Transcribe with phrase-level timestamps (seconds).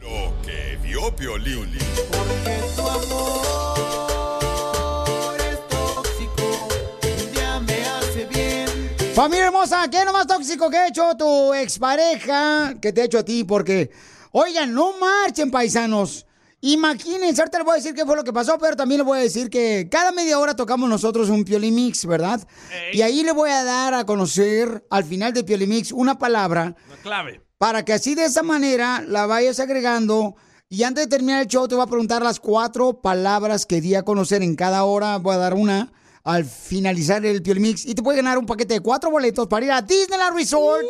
[0.00, 1.76] Lo que vio Piolín.
[2.10, 3.46] Porque tu amor
[5.40, 6.68] es tóxico,
[7.02, 8.68] un día me hace bien.
[9.14, 13.04] Familia hermosa, ¿qué es lo más tóxico que ha hecho tu expareja que te ha
[13.04, 13.44] hecho a ti?
[13.44, 13.90] Porque,
[14.30, 16.26] oigan, no marchen, paisanos.
[16.60, 19.18] Imagínense, ahorita les voy a decir qué fue lo que pasó, pero también les voy
[19.18, 22.40] a decir que cada media hora tocamos nosotros un Piolimix, ¿verdad?
[22.92, 26.96] Y ahí le voy a dar a conocer al final del Piolimix una palabra Una
[26.96, 27.47] clave.
[27.58, 30.36] Para que así de esa manera la vayas agregando.
[30.70, 33.94] Y antes de terminar el show, te voy a preguntar las cuatro palabras que di
[33.94, 35.18] a conocer en cada hora.
[35.18, 35.92] Voy a dar una
[36.24, 37.86] al finalizar el Piolimix.
[37.86, 40.84] Y te puede ganar un paquete de cuatro boletos para ir a Disneyland Resort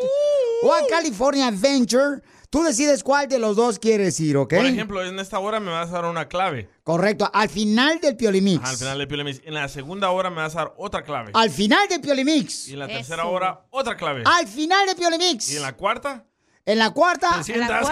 [0.63, 2.23] o a California Adventure.
[2.51, 4.55] Tú decides cuál de los dos quieres ir, ¿ok?
[4.55, 6.69] Por ejemplo, en esta hora me vas a dar una clave.
[6.83, 8.65] Correcto, al final del Piolimix.
[8.65, 9.43] Al final del Piolimix.
[9.45, 11.31] En la segunda hora me vas a dar otra clave.
[11.35, 12.69] Al final del Piolimix.
[12.69, 14.23] Y en la tercera hora, otra clave.
[14.25, 15.53] Al final del Piolimix.
[15.53, 16.25] Y en la cuarta,
[16.69, 17.37] En la cuarta.
[17.39, 17.87] te sientas.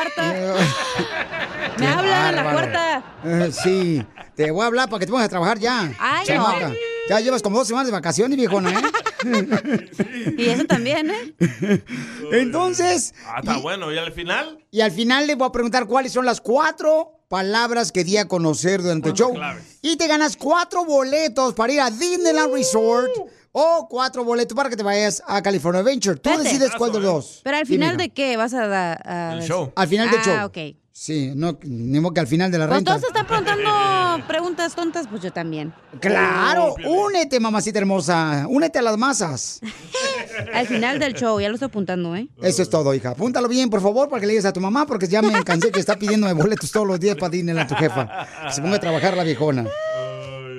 [1.78, 3.04] Me hablan en la cuarta.
[3.24, 5.92] Eh, sí, te voy a hablar para que te pongas a trabajar ya.
[5.98, 6.68] Ay, chamaca.
[6.68, 6.74] no.
[7.08, 8.82] Ya llevas como dos semanas de vacaciones, viejona, ¿eh?
[10.36, 11.34] Y eso también, ¿eh?
[12.32, 13.92] Entonces, Ah, está bueno.
[13.92, 14.58] ¿Y al final?
[14.70, 18.28] y al final le voy a preguntar cuáles son las cuatro palabras que di a
[18.28, 19.34] conocer durante el show.
[19.82, 23.10] Y te ganas cuatro boletos para ir a Disneyland Resort
[23.58, 26.16] o cuatro boletos para que te vayas a California Adventure.
[26.18, 27.40] Tú decides cuál de los dos.
[27.42, 29.00] Pero al final de qué vas a dar.
[29.06, 30.46] a- Al final del ah, show.
[30.46, 30.76] ok.
[30.92, 32.92] Sí, no, ni modo que al final de la Pues renta.
[32.94, 35.72] todos están preguntando preguntas tontas, pues yo también.
[36.00, 38.46] Claro, únete, mamacita hermosa.
[38.48, 39.60] Únete a las masas.
[40.54, 42.28] Al final del show, ya lo estoy apuntando, ¿eh?
[42.42, 43.10] Eso es todo, hija.
[43.10, 45.70] Apúntalo bien, por favor, para que le digas a tu mamá, porque ya me cansé
[45.70, 48.26] que está pidiéndome boletos todos los días para Disneyland tu jefa.
[48.46, 49.66] Que se ponga a trabajar la viejona.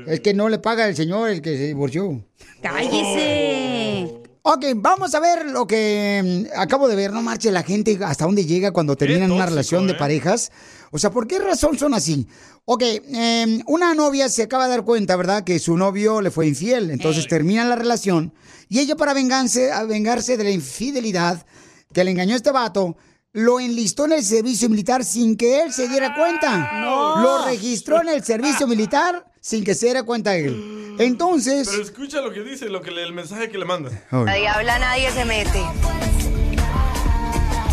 [0.08, 2.24] Es que no le paga el señor el que se divorció.
[2.62, 4.22] ¡Cállese!
[4.42, 7.12] Ok, vamos a ver lo que mm, acabo de ver.
[7.12, 10.52] No marche la gente hasta dónde llega cuando terminan una relación de parejas.
[10.92, 12.26] O sea, ¿por qué razón son así?
[12.64, 15.44] Ok, em, una novia se acaba de dar cuenta, ¿verdad?
[15.44, 16.92] Que su novio le fue infiel.
[16.92, 18.34] Entonces terminan la relación.
[18.70, 21.46] Y ella para vengarse, a vengarse de la infidelidad
[21.94, 22.96] que le engañó este vato,
[23.38, 26.72] lo enlistó en el servicio militar sin que él se diera cuenta.
[26.82, 27.22] No.
[27.22, 30.96] Lo registró en el servicio militar sin que se diera cuenta él.
[30.98, 31.68] Entonces...
[31.70, 33.92] Pero escucha lo que dice, lo que le- el mensaje que le manda.
[34.12, 35.62] Nadie habla, nadie se mete.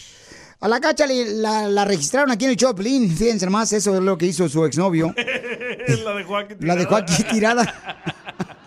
[0.62, 3.16] A la cacha le- la, la registraron aquí en el Choplin.
[3.16, 5.14] Fíjense más, eso es lo que hizo su exnovio.
[6.04, 8.02] la dejó aquí La dejó aquí tirada.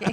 [0.00, 0.06] ¿Tu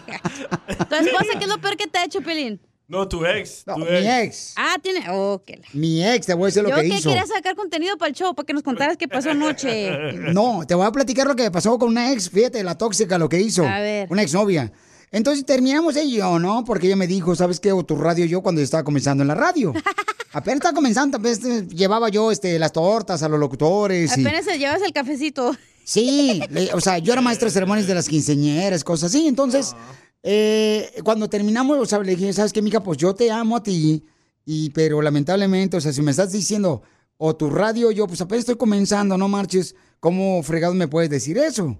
[0.95, 2.59] esposa qué es lo peor que te ha hecho, Piolín?
[2.91, 3.63] No, tu ex.
[3.63, 4.53] tu mi ex.
[4.57, 5.05] Ah, tiene...
[5.09, 7.09] Oh, que la- Mi ex, te voy a decir lo Yo que que hizo.
[7.09, 9.91] quería sacar contenido para el show, para que nos contaras qué pasó anoche.
[10.33, 13.29] No, te voy a platicar lo que pasó con una ex, fíjate, la tóxica, lo
[13.29, 13.65] que hizo.
[13.65, 14.07] A ver.
[14.11, 14.71] Una exnovia.
[15.13, 16.63] Entonces terminamos ella y yo, ¿no?
[16.65, 17.71] Porque ella me dijo, ¿sabes qué?
[17.71, 19.73] O tu radio yo cuando yo estaba comenzando en la radio.
[20.33, 24.17] Apenas estaba comenzando, apenas llevaba yo este, las tortas a los locutores.
[24.17, 25.53] y- Apenas se llevas el cafecito.
[25.83, 29.27] Sí, le- o sea, yo era maestra de ceremonias de las quinceñeras, cosas así.
[29.27, 29.75] Entonces,
[30.23, 32.81] eh, cuando terminamos, o sea, le dije, ¿sabes qué, mija?
[32.83, 34.05] Pues yo te amo a ti,
[34.45, 36.81] y, pero lamentablemente, o sea, si me estás diciendo,
[37.17, 41.37] o tu radio, yo, pues apenas estoy comenzando, no marches, ¿cómo fregado me puedes decir
[41.37, 41.77] eso?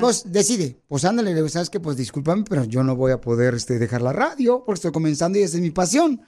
[0.00, 1.78] Pues decide, pues ándale, le digo, ¿sabes qué?
[1.78, 5.38] Pues discúlpame, pero yo no voy a poder este, dejar la radio, porque estoy comenzando
[5.38, 6.20] y esa es mi pasión.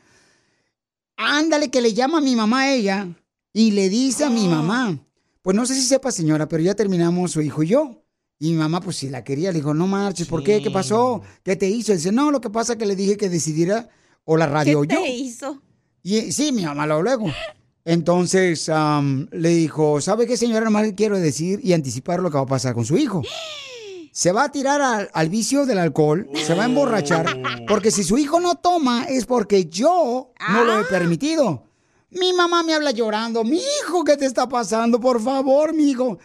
[1.17, 3.09] Ándale, que le llama a mi mamá a ella,
[3.53, 4.99] y le dice a mi mamá,
[5.43, 8.02] pues no sé si sepa, señora, pero ya terminamos su hijo y yo.
[8.43, 10.61] Y mi mamá, pues si la quería, le dijo, no marches, ¿por qué?
[10.61, 11.23] ¿Qué pasó?
[11.45, 11.93] ¿Qué te hizo?
[11.93, 13.89] dice, no, lo que pasa es que le dije que decidiera
[14.25, 15.01] o la radio ¿Qué yo.
[15.01, 15.63] te hizo?
[16.03, 17.27] Y sí, mi mamá lo luego.
[17.85, 18.69] Entonces
[19.31, 20.65] le dijo, ¿sabe qué, señora?
[20.65, 23.23] Nomás le quiero decir y anticipar lo que va a pasar con su hijo.
[24.11, 28.03] Se va a tirar al, al vicio del alcohol, se va a emborrachar, porque si
[28.03, 31.63] su hijo no toma es porque yo no lo he permitido.
[32.11, 34.99] Mi mamá me habla llorando, mi hijo, ¿qué te está pasando?
[34.99, 36.19] Por favor, mi hijo.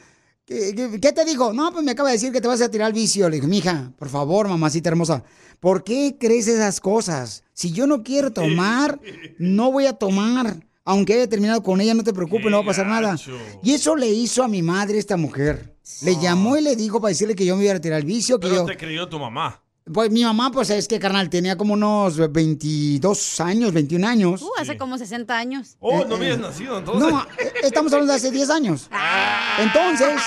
[0.48, 1.52] ¿Qué, qué- qué te dijo?
[1.52, 3.30] No, pues me acaba de decir que te vas a tirar al vicio.
[3.30, 5.24] Le dije, mija, por favor, mamacita hermosa,
[5.60, 7.44] ¿por qué crees esas cosas?
[7.54, 8.98] Si yo no quiero tomar,
[9.38, 10.66] no voy a tomar.
[10.86, 13.18] Aunque haya terminado con ella, no te preocupes, no va a pasar nada.
[13.62, 15.76] Y eso le hizo a mi madre esta mujer.
[16.04, 18.40] Le llamó y le dijo para decirle que yo me iba a tirar al vicio,
[18.40, 18.66] que Pero yo...
[18.66, 19.62] te creyó tu mamá.
[19.94, 24.42] Pues mi mamá, pues es que, carnal, tenía como unos 22 años, 21 años.
[24.42, 25.78] Uh, hace como 60 años.
[25.80, 26.18] Oh, Eh, no eh.
[26.18, 27.10] habías nacido entonces.
[27.10, 28.90] No, eh, estamos hablando de hace 10 años.
[29.60, 30.22] Entonces,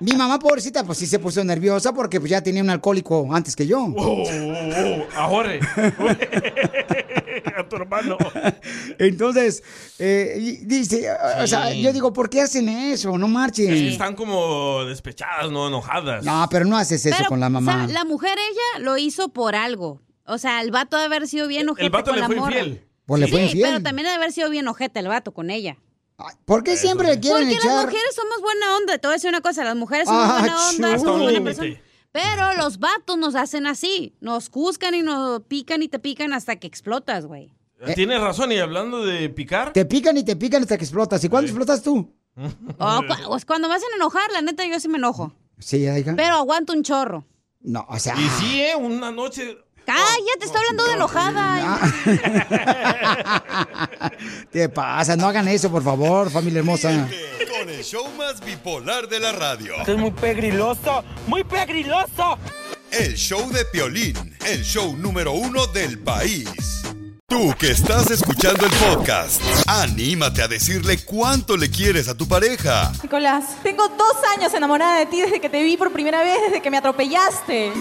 [0.00, 3.56] mi mamá, pobrecita, pues sí se puso nerviosa porque pues, ya tenía un alcohólico antes
[3.56, 3.80] que yo.
[3.96, 5.50] Oh, oh, oh, ahora.
[7.56, 8.16] a tu hermano.
[8.98, 9.62] Entonces,
[9.98, 11.08] eh, dice,
[11.42, 13.16] o sea, yo digo, ¿por qué hacen eso?
[13.18, 13.72] No marchen.
[13.72, 16.24] Están como despechadas, no enojadas.
[16.24, 17.86] No, pero no haces eso Pero, con la o mamá.
[17.86, 20.00] sea, la mujer ella lo hizo por algo.
[20.24, 22.58] O sea, el vato debe haber sido bien ojete vato con le la fue morra.
[22.58, 22.86] infiel.
[23.06, 23.68] Pues le fue sí, infiel.
[23.68, 25.76] pero también debe haber sido bien ojete el vato con ella.
[26.44, 27.66] ¿Por qué siempre le quieren Porque echar?
[27.74, 28.98] las mujeres somos buena onda.
[28.98, 31.80] Te voy a decir una cosa, las mujeres somos Ah, buena onda, somos buena persona.
[32.12, 34.14] Pero los vatos nos hacen así.
[34.20, 37.52] Nos juzgan y nos pican y te pican hasta que explotas, güey.
[37.94, 41.22] Tienes razón, y hablando de picar, Te pican y te pican hasta que explotas.
[41.24, 42.12] ¿Y cuándo explotas tú?
[42.78, 45.32] O cu- o cuando me hacen enojar, la neta, yo sí me enojo.
[45.58, 46.14] Sí, hija.
[46.16, 47.24] Pero aguanto un chorro.
[47.60, 48.14] No, o sea.
[48.18, 48.76] y sí, ¿eh?
[48.76, 49.58] Una noche...
[49.84, 51.80] Cállate, estoy hablando de enojada.
[54.52, 55.16] ¿Qué pasa?
[55.16, 57.08] No hagan eso, por favor, familia hermosa.
[57.60, 59.74] Con el show más bipolar de la radio.
[59.80, 62.38] Esto es muy pegriloso, muy pegriloso.
[62.90, 64.16] El show de Piolín,
[64.46, 66.48] el show número uno del país.
[67.28, 72.92] Tú que estás escuchando el podcast, anímate a decirle cuánto le quieres a tu pareja.
[73.02, 76.62] Nicolás, tengo dos años enamorada de ti desde que te vi por primera vez, desde
[76.62, 77.74] que me atropellaste.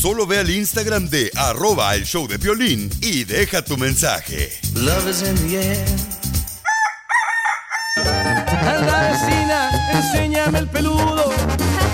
[0.00, 4.50] Solo ve al Instagram de arroba el show de Piolín y deja tu mensaje.
[4.74, 6.21] Love is in the air.
[9.90, 11.30] Enséñame el peludo,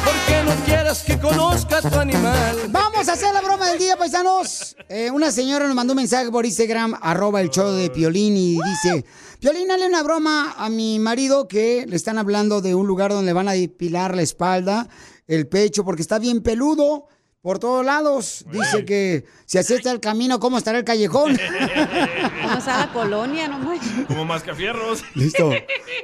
[0.05, 2.57] porque no quieras que conozca tu animal.
[2.71, 4.77] Vamos a hacer la broma del día, paisanos.
[4.89, 8.59] Eh, una señora nos mandó un mensaje por Instagram, arroba el show de Piolín, y
[8.63, 9.05] dice,
[9.41, 13.27] Piolín, dale una broma a mi marido que le están hablando de un lugar donde
[13.27, 14.89] le van a depilar la espalda,
[15.27, 17.09] el pecho, porque está bien peludo
[17.41, 18.45] por todos lados.
[18.51, 21.39] Dice que si así está el camino, ¿cómo estará el callejón?
[22.43, 23.49] ¿Cómo está la colonia?
[23.49, 24.07] No manches.
[24.07, 25.05] Como mascafierros.
[25.15, 25.51] Listo.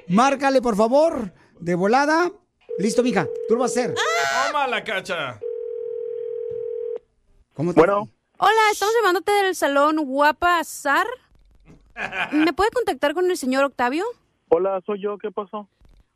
[0.08, 2.30] Márcale, por favor, de volada.
[2.78, 3.94] Listo, mija, tú lo vas a hacer.
[4.48, 5.40] Toma la cacha.
[7.54, 8.08] ¿Cómo te- Bueno,
[8.38, 11.06] Hola, estamos llamándote del salón Guapa Sar.
[12.32, 14.04] ¿Me puede contactar con el señor Octavio?
[14.48, 15.68] hola, soy yo, ¿qué pasó?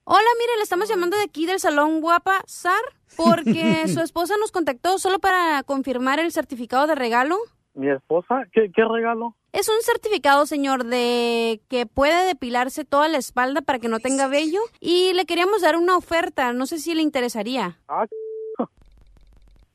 [0.05, 2.81] Hola, mire, le estamos llamando de aquí del salón Guapa Sar
[3.17, 7.37] porque su esposa nos contactó solo para confirmar el certificado de regalo.
[7.75, 8.43] ¿Mi esposa?
[8.53, 9.35] ¿Qué, qué regalo?
[9.53, 14.29] Es un certificado, señor, de que puede depilarse toda la espalda para que no tenga
[14.29, 17.79] vello y le queríamos dar una oferta, no sé si le interesaría.
[17.89, 18.07] Ah,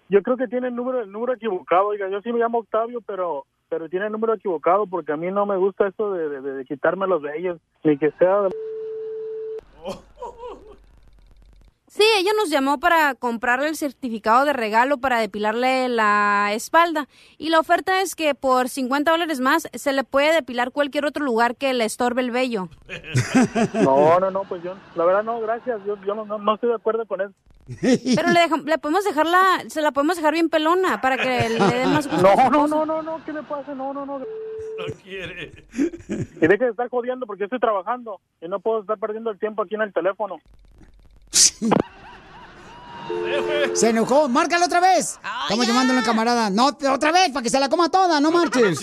[0.10, 3.02] yo creo que tiene el número, el número equivocado, oiga, yo sí me llamo Octavio,
[3.02, 6.42] pero pero tiene el número equivocado porque a mí no me gusta eso de, de-
[6.54, 8.50] de quitarme los vellos, ni que sea de...
[11.96, 17.08] Sí, ella nos llamó para comprarle el certificado de regalo para depilarle la espalda.
[17.38, 21.24] Y la oferta es que por 50 dólares más se le puede depilar cualquier otro
[21.24, 22.68] lugar que le estorbe el vello.
[23.76, 26.70] No, no, no, pues yo, la verdad no, gracias, yo, yo no, no, no estoy
[26.70, 27.34] de acuerdo con eso.
[28.16, 31.60] Pero le, deja- le podemos dejarla, se la podemos dejar bien pelona para que le
[31.78, 32.24] dé más gusto.
[32.24, 33.76] No, no, no, no, no, ¿qué le pasa?
[33.76, 34.18] No, no, no.
[34.20, 34.26] No
[35.04, 35.52] quiere.
[36.10, 39.62] Y deje de estar jodiendo porque estoy trabajando y no puedo estar perdiendo el tiempo
[39.62, 40.38] aquí en el teléfono.
[43.74, 44.30] Se enojó.
[44.30, 45.20] Márcalo otra vez.
[45.44, 46.50] Estamos llamándole a camarada.
[46.50, 48.80] No, otra vez, para que se la coma toda, no marches.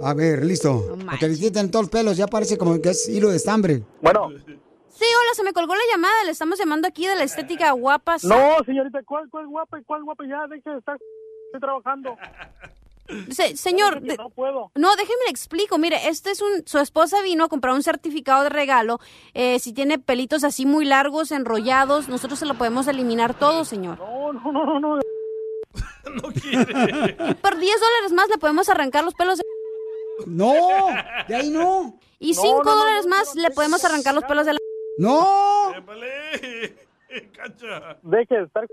[0.00, 0.96] A ver, listo.
[1.08, 3.82] Porque le quitan todos los pelos, ya parece como que es hilo de estambre.
[4.00, 4.30] Bueno,
[4.94, 6.24] Sí, hola, se me colgó la llamada.
[6.24, 8.16] Le estamos llamando aquí de la estética guapa.
[8.22, 10.24] no, señorita, ¿cuál, cuál guapa y cuál guapa?
[10.28, 10.96] Ya, deje de estar,
[11.46, 12.16] estoy trabajando.
[13.30, 14.70] Se- señor, de- no puedo.
[14.74, 15.76] No, déjeme le explico.
[15.78, 16.66] Mire, este es un.
[16.66, 19.00] Su esposa vino a comprar un certificado de regalo.
[19.34, 23.98] Eh, si tiene pelitos así muy largos, enrollados, nosotros se lo podemos eliminar todo, señor.
[23.98, 25.00] No, no, no, no, no.
[26.14, 27.16] No quiere.
[27.30, 29.38] Y por 10 dólares más le podemos arrancar los pelos.
[29.38, 29.44] de-
[30.26, 30.52] No,
[31.28, 31.98] de ahí no.
[32.18, 34.52] Y No, 5 no, no, dólares no, más no, le podemos arrancar los pelos de
[34.54, 34.58] la.
[34.98, 35.72] ¡No!
[37.36, 37.98] Cacha.
[38.02, 38.66] Deje de estar.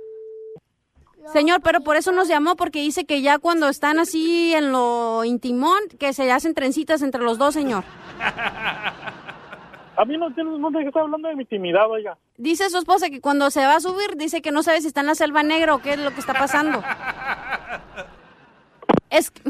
[1.33, 5.23] Señor, pero por eso nos llamó, porque dice que ya cuando están así en lo
[5.25, 7.83] intimón, que se hacen trencitas entre los dos, señor.
[9.95, 12.17] A mí no, tienes- no te está hablando de mi intimidad, oiga.
[12.37, 15.01] Dice su esposa que cuando se va a subir, dice que no sabe si está
[15.01, 16.81] en la selva negra o qué es lo que está pasando.
[19.11, 19.31] Es...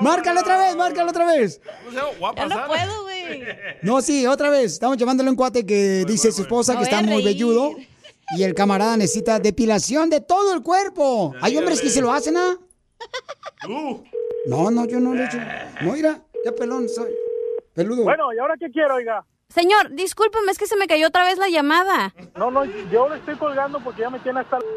[0.00, 1.60] Márcale otra vez, márcale otra vez.
[2.36, 3.42] Ya no puedo, güey.
[3.82, 4.72] No, sí, otra vez.
[4.72, 7.24] Estamos llamándole a un cuate que dice su esposa que está muy reír.
[7.26, 7.74] velludo.
[8.36, 11.34] Y el camarada necesita depilación de todo el cuerpo.
[11.40, 12.58] Hay hombres que se lo hacen, ¿ah?
[14.46, 15.38] No, no, yo no lo he hecho.
[15.82, 17.12] No, mira, ya pelón soy.
[17.74, 18.04] Peludo.
[18.04, 19.24] Bueno, ¿y ahora qué quiero, oiga?
[19.48, 22.14] Señor, discúlpeme, es que se me cayó otra vez la llamada.
[22.36, 24.58] No, no, yo le estoy colgando porque ya me tiene hasta...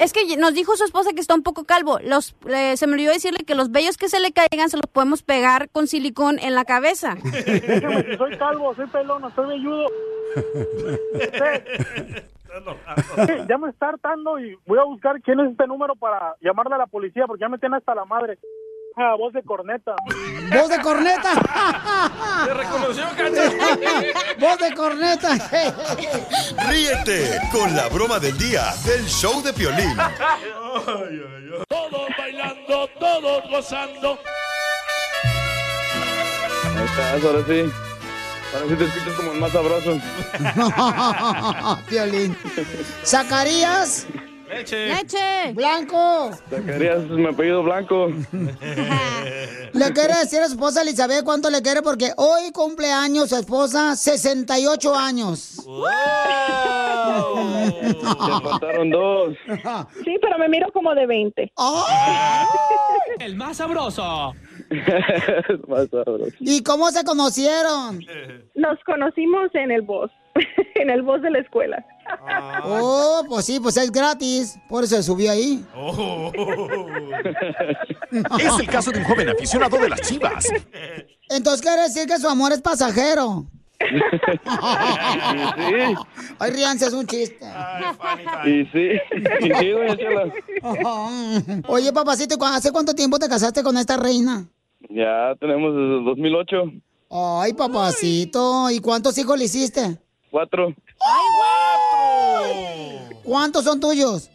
[0.00, 1.98] Es que nos dijo su esposa que está un poco calvo.
[2.02, 4.86] Los, eh, se me olvidó decirle que los vellos que se le caigan se los
[4.86, 7.16] podemos pegar con silicón en la cabeza.
[8.04, 9.86] Si soy calvo, soy pelón, soy velludo.
[13.26, 16.74] Sí, ya me está hartando y voy a buscar quién es este número para llamarle
[16.74, 18.38] a la policía porque ya me tiene hasta la madre.
[18.96, 19.96] Ah, voz de corneta.
[20.52, 21.32] ¡Voz de corneta!
[22.44, 23.04] ¿Te reconoció,
[24.38, 25.30] ¡Voz de corneta!
[26.68, 29.96] Ríete con la broma del día del show de Piolín.
[31.68, 34.18] Todos bailando, todos gozando.
[36.76, 37.72] Ahí estás, ahora sí.
[38.54, 40.00] Ahora sí te escuchas como el más sabroso.
[41.90, 42.36] Violín.
[43.02, 44.06] ¿Zacarías?
[44.54, 44.86] Leche.
[44.88, 45.52] ¡Leche!
[45.54, 46.30] ¡Blanco!
[46.50, 48.08] Zacarías es mi apellido blanco.
[49.72, 53.36] Le quiere decir a su esposa Elizabeth cuánto le quiere porque hoy cumple años su
[53.36, 55.64] esposa, 68 años.
[57.96, 58.04] Te
[58.48, 59.34] faltaron dos.
[60.04, 61.52] Sí, pero me miro como de 20.
[63.20, 64.32] El más sabroso.
[65.68, 66.34] más sabroso.
[66.40, 68.00] ¿Y cómo se conocieron?
[68.54, 70.10] Nos conocimos en el bus,
[70.74, 71.84] en el bus de la escuela.
[72.64, 74.58] Oh, pues sí, pues es gratis.
[74.68, 75.64] Por eso se subió ahí.
[78.38, 80.46] Es el caso de un joven aficionado de las chivas.
[81.28, 83.46] Entonces quiere decir que su amor es pasajero.
[83.80, 83.86] Sí,
[86.38, 87.44] Ay, ríanse, es un chiste.
[88.46, 88.88] y sí,
[89.40, 89.72] y sí.
[91.66, 94.46] Oye, papacito, ¿y cu- ¿hace cuánto tiempo te casaste con esta reina?
[94.90, 96.56] Ya tenemos desde el 2008,
[97.10, 99.98] Ay, papacito, ¿y cuántos hijos le hiciste?
[100.34, 100.74] Cuatro.
[103.22, 104.28] ¿Cuántos son tuyos?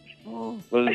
[0.69, 0.85] Pues,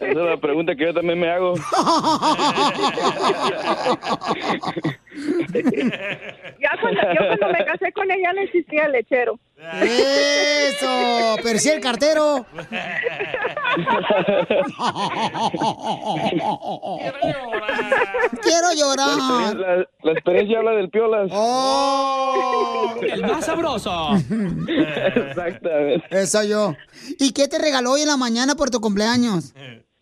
[0.00, 1.56] esa es la pregunta que yo también me hago.
[6.60, 9.38] Ya cuando, yo cuando me casé con ella no existía el lechero.
[9.82, 12.46] Eso, pero sí el cartero.
[18.42, 19.56] Quiero llorar.
[19.56, 21.30] la- la experiencia habla del piolas.
[21.32, 22.94] Oh.
[23.02, 24.14] El más sabroso.
[24.68, 26.04] Exactamente.
[26.10, 26.74] Eso yo.
[27.18, 29.54] ¿Y qué te regaló hoy en la mañana por tu cumpleaños?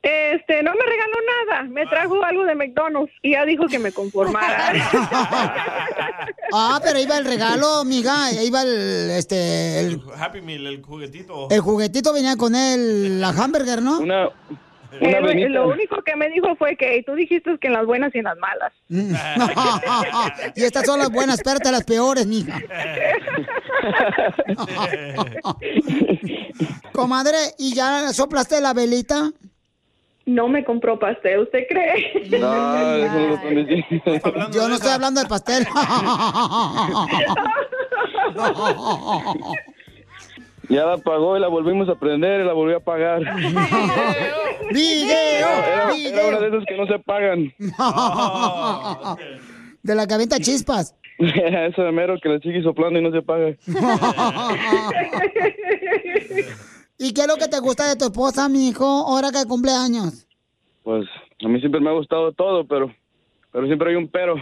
[0.07, 1.63] Este, no me regaló nada.
[1.65, 4.73] Me trajo algo de McDonald's y ya dijo que me conformara.
[6.53, 8.31] Ah, pero iba el regalo, amiga.
[8.41, 11.49] Iba el, este, el, Happy Meal, el juguetito.
[11.51, 13.99] el juguetito venía con él, la hamburger, ¿no?
[13.99, 14.29] Una,
[15.01, 18.19] Eh, lo único que me dijo fue que tú dijiste que en las buenas y
[18.19, 18.73] en las malas.
[20.55, 22.61] y estas son las buenas, espérate las peores, mija.
[26.93, 29.33] Comadre, ¿y ya soplaste la velita?
[30.26, 32.12] No me compró pastel, ¿usted cree?
[32.40, 34.50] No, eso no lo están diciendo.
[34.52, 35.66] Yo no estoy hablando del pastel.
[40.68, 43.21] Ya la pagó y la volvimos a prender y la volvió a pagar.
[44.73, 45.49] ¡Video!
[45.49, 46.21] Era, ¡Video!
[46.21, 47.54] era una de esas que no se pagan.
[49.83, 50.97] De la que avienta chispas.
[51.18, 53.54] Eso de mero que le sigue soplando y no se paga.
[56.99, 59.73] ¿Y qué es lo que te gusta de tu esposa, mi hijo, ahora que cumple
[59.73, 60.26] años?
[60.83, 61.07] Pues
[61.45, 62.91] a mí siempre me ha gustado todo, pero
[63.53, 64.35] pero siempre hay un pero.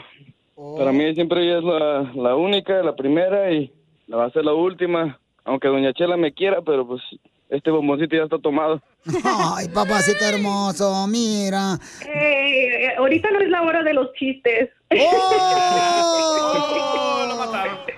[0.76, 3.72] Para mí siempre ella es la, la única, la primera y
[4.06, 5.18] la va a ser la última.
[5.44, 7.02] Aunque doña Chela me quiera, pero pues
[7.48, 8.80] este bomboncito ya está tomado.
[9.24, 11.78] Ay, papacito hermoso, mira.
[12.06, 14.70] Eh, eh, ahorita no es la hora de los chistes.
[14.90, 16.30] ¡Oh!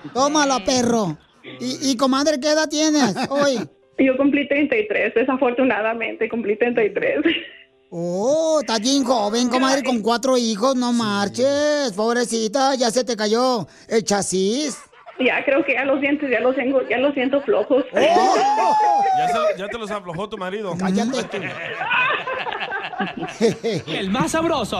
[0.13, 1.17] Tómala, perro.
[1.59, 3.57] ¿Y, y comadre, qué edad tienes hoy?
[3.99, 7.19] Yo cumplí 33, desafortunadamente cumplí 33.
[7.89, 11.93] Oh, estás bien joven, comadre, con cuatro hijos, no marches.
[11.95, 14.77] Pobrecita, ya se te cayó el chasis.
[15.19, 17.83] Ya creo que ya los dientes ya los tengo, ya los siento flojos.
[19.17, 20.75] Ya, se- ya te los aflojó tu marido.
[20.77, 21.37] Cállate tú.
[23.87, 24.79] El más sabroso.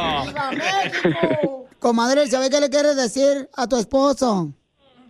[1.79, 4.51] Comadre, ¿sabe qué le quieres decir a tu esposo?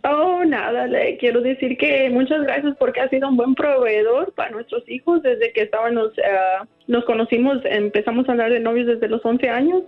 [0.09, 4.51] Oh, nada, le quiero decir que muchas gracias porque ha sido un buen proveedor para
[4.51, 9.25] nuestros hijos desde que estábamos, eh, nos conocimos, empezamos a andar de novios desde los
[9.25, 9.83] 11 años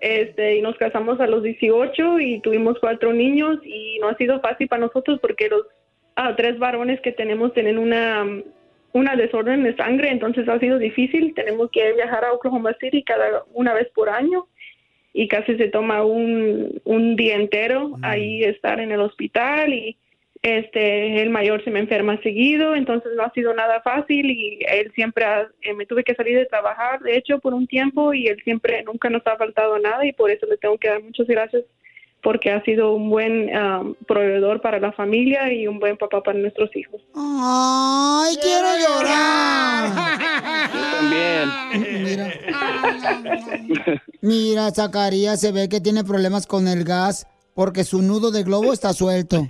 [0.00, 4.40] este, y nos casamos a los 18 y tuvimos cuatro niños y no ha sido
[4.40, 5.66] fácil para nosotros porque los
[6.16, 8.24] ah, tres varones que tenemos tienen una,
[8.92, 13.44] una desorden de sangre, entonces ha sido difícil, tenemos que viajar a Oklahoma City cada
[13.52, 14.46] una vez por año
[15.12, 19.96] y casi se toma un, un día entero ahí estar en el hospital y
[20.42, 24.90] este el mayor se me enferma seguido entonces no ha sido nada fácil y él
[24.94, 28.26] siempre ha- eh, me tuve que salir de trabajar de hecho por un tiempo y
[28.28, 31.26] él siempre nunca nos ha faltado nada y por eso le tengo que dar muchas
[31.26, 31.64] gracias
[32.22, 36.38] porque ha sido un buen um, proveedor para la familia y un buen papá para
[36.38, 40.18] nuestros hijos ¡Ay, quiero llorar!
[40.98, 41.48] También.
[44.20, 48.72] Mira, Zacarías se ve que tiene problemas con el gas porque su nudo de globo
[48.72, 49.46] está suelto.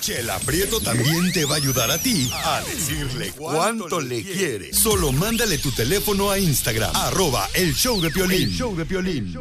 [0.00, 4.72] Chela Prieto también te va a ayudar a ti a decirle cuánto le quiere.
[4.72, 8.48] Solo mándale tu teléfono a Instagram, arroba el show de Piolín.
[8.48, 9.32] El show de Piolín.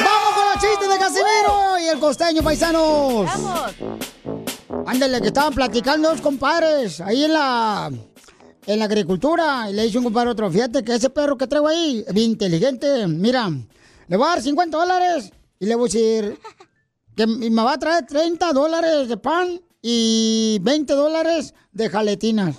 [0.00, 3.30] ¡Vamos con los chistes de Casimiro y el costeño, paisanos!
[4.86, 7.90] Ándale, que estaban platicando dos compadres ahí en la,
[8.66, 9.70] en la agricultura.
[9.70, 13.06] Y le dice un compadre otro, fíjate que ese perro que traigo ahí, bien inteligente.
[13.06, 13.50] Mira,
[14.08, 16.38] le voy a dar 50 dólares y le voy a decir
[17.16, 22.56] que me va a traer 30 dólares de pan y 20 dólares de jaletinas.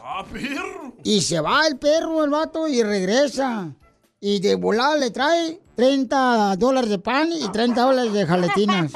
[1.04, 3.74] Y se va el perro, el vato, y regresa.
[4.20, 8.92] Y de volada le trae 30 dólares de pan y 30 dólares de jaletinas.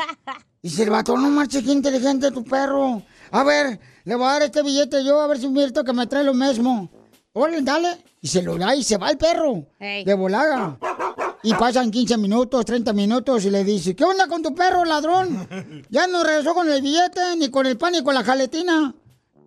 [0.61, 3.01] Dice el vato, no marches, qué inteligente tu perro.
[3.31, 6.07] A ver, le voy a dar este billete yo, a ver si invierto que me
[6.07, 6.89] trae lo mismo.
[7.33, 7.97] Órale, dale.
[8.21, 9.67] Y se lo da y se va el perro.
[9.79, 10.03] Ey.
[10.03, 10.77] De volada.
[11.43, 15.47] Y pasan 15 minutos, 30 minutos y le dice, ¿qué onda con tu perro, ladrón?
[15.89, 18.93] Ya no regresó con el billete, ni con el pan, ni con la jaletina.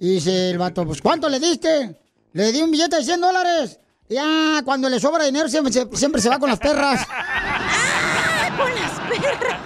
[0.01, 2.01] Y dice el vato, pues ¿cuánto le diste?
[2.33, 3.79] Le di un billete de 100 dólares.
[4.09, 7.07] Ya, cuando le sobra dinero siempre siempre se va con las perras.
[8.57, 9.59] con las perras.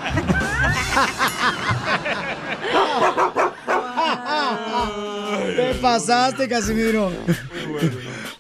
[5.87, 7.12] ¿Qué pasaste, Casimiro?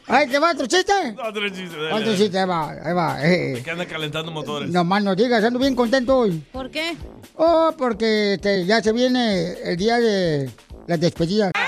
[0.08, 0.92] Ay, ¿qué va otro chiste?
[1.24, 1.92] Otro chiste, dale.
[1.94, 3.18] Otro chiste, ahí va, ahí va.
[3.24, 3.62] eh.
[3.64, 4.68] Que anda calentando motores.
[4.68, 6.42] No más no digas, ando bien contento hoy.
[6.52, 6.96] ¿Por qué?
[7.36, 10.50] Oh, porque este, ya se viene el día de
[10.88, 11.52] la despedida.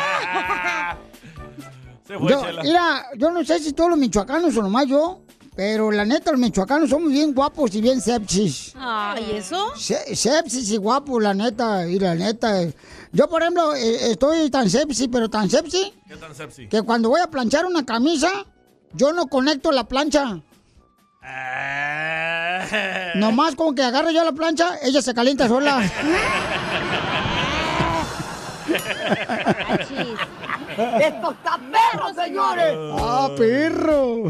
[2.09, 2.63] Se fue, Yo, Chela.
[2.65, 5.21] mira, yo no sé si todos los michoacanos o nomás yo,
[5.59, 8.73] pero la neta, los michoacanos somos bien guapos y bien sepsis.
[8.79, 9.75] Ay, ¿eso?
[9.77, 12.61] Se- Sepsis y guapos, la neta, y la neta.
[13.11, 16.69] Yo, por ejemplo, eh, estoy tan sepsi, pero tan sepsi, ¿Qué tan sepsi?
[16.69, 18.31] que cuando voy a planchar una camisa,
[18.93, 20.41] yo no conecto la plancha.
[23.17, 25.83] Nomás con que agarre yo la plancha, ella se calienta sola.
[31.01, 32.77] ¡Esto está perro, señores!
[33.01, 34.25] ¡Ah, perro!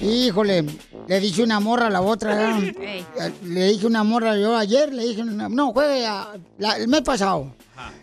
[0.00, 0.64] Híjole,
[1.08, 2.58] le dije una morra a la otra.
[2.60, 3.04] ¿eh?
[3.42, 7.02] Le dije una morra yo ayer, le dije, una- no, fue a- la- el mes
[7.02, 7.52] pasado.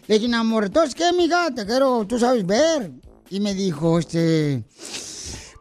[0.07, 1.49] Le dije una morra, entonces, ¿qué, amiga?
[1.55, 2.91] Te quiero, tú sabes ver.
[3.29, 4.63] Y me dijo, este,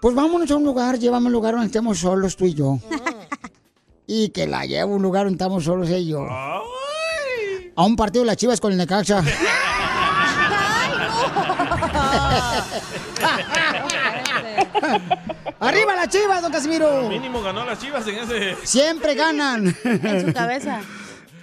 [0.01, 2.79] pues vámonos a un lugar, llévame a un lugar donde estemos solos tú y yo.
[4.07, 6.27] y que la llevo a un lugar donde estamos solos ella y yo.
[6.29, 9.23] A un partido de las chivas con el Necaxa.
[15.61, 17.09] ¡Arriba las chivas, don Casimiro!
[17.09, 18.57] Mínimo ganó las chivas en ese.
[18.65, 19.75] Siempre ganan.
[19.85, 20.81] En su cabeza.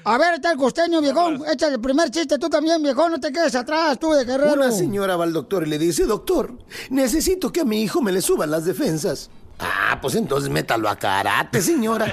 [0.03, 1.43] A ver, está el costeño, viejón.
[1.51, 3.11] Échale el primer chiste tú también, viejón.
[3.11, 4.53] No te quedes atrás, tú de guerrero.
[4.53, 6.53] Una señora va al doctor y le dice, doctor,
[6.89, 9.29] necesito que a mi hijo me le suban las defensas.
[9.59, 12.11] Ah, pues entonces métalo a karate, señora.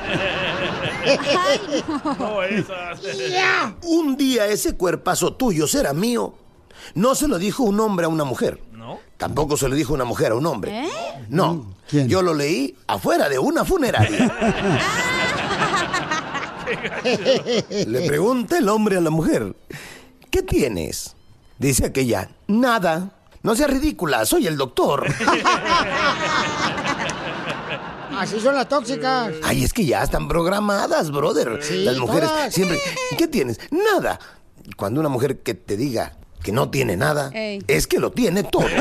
[2.19, 3.01] No, esas.
[3.85, 6.35] Un día ese cuerpazo tuyo será mío.
[6.95, 8.61] No se lo dijo un hombre a una mujer.
[9.19, 9.27] ¿No?
[9.27, 10.85] Tampoco se lo dijo una mujer a un hombre.
[10.87, 10.89] ¿Eh?
[11.29, 14.27] No, yo lo leí afuera de una funeraria.
[17.87, 19.57] Le pregunta el hombre a la mujer,
[20.31, 21.17] ¿qué tienes?
[21.59, 23.11] Dice aquella, nada.
[23.43, 25.07] No seas ridícula, soy el doctor.
[28.19, 29.33] Así son las tóxicas.
[29.45, 31.61] Ay, es que ya están programadas, brother.
[31.63, 32.53] Sí, Las mujeres todas.
[32.55, 32.81] siempre.
[33.17, 33.61] ¿Qué tienes?
[33.71, 34.19] Nada.
[34.77, 37.62] Cuando una mujer que te diga que no tiene nada, Ey.
[37.68, 38.66] es que lo tiene todo.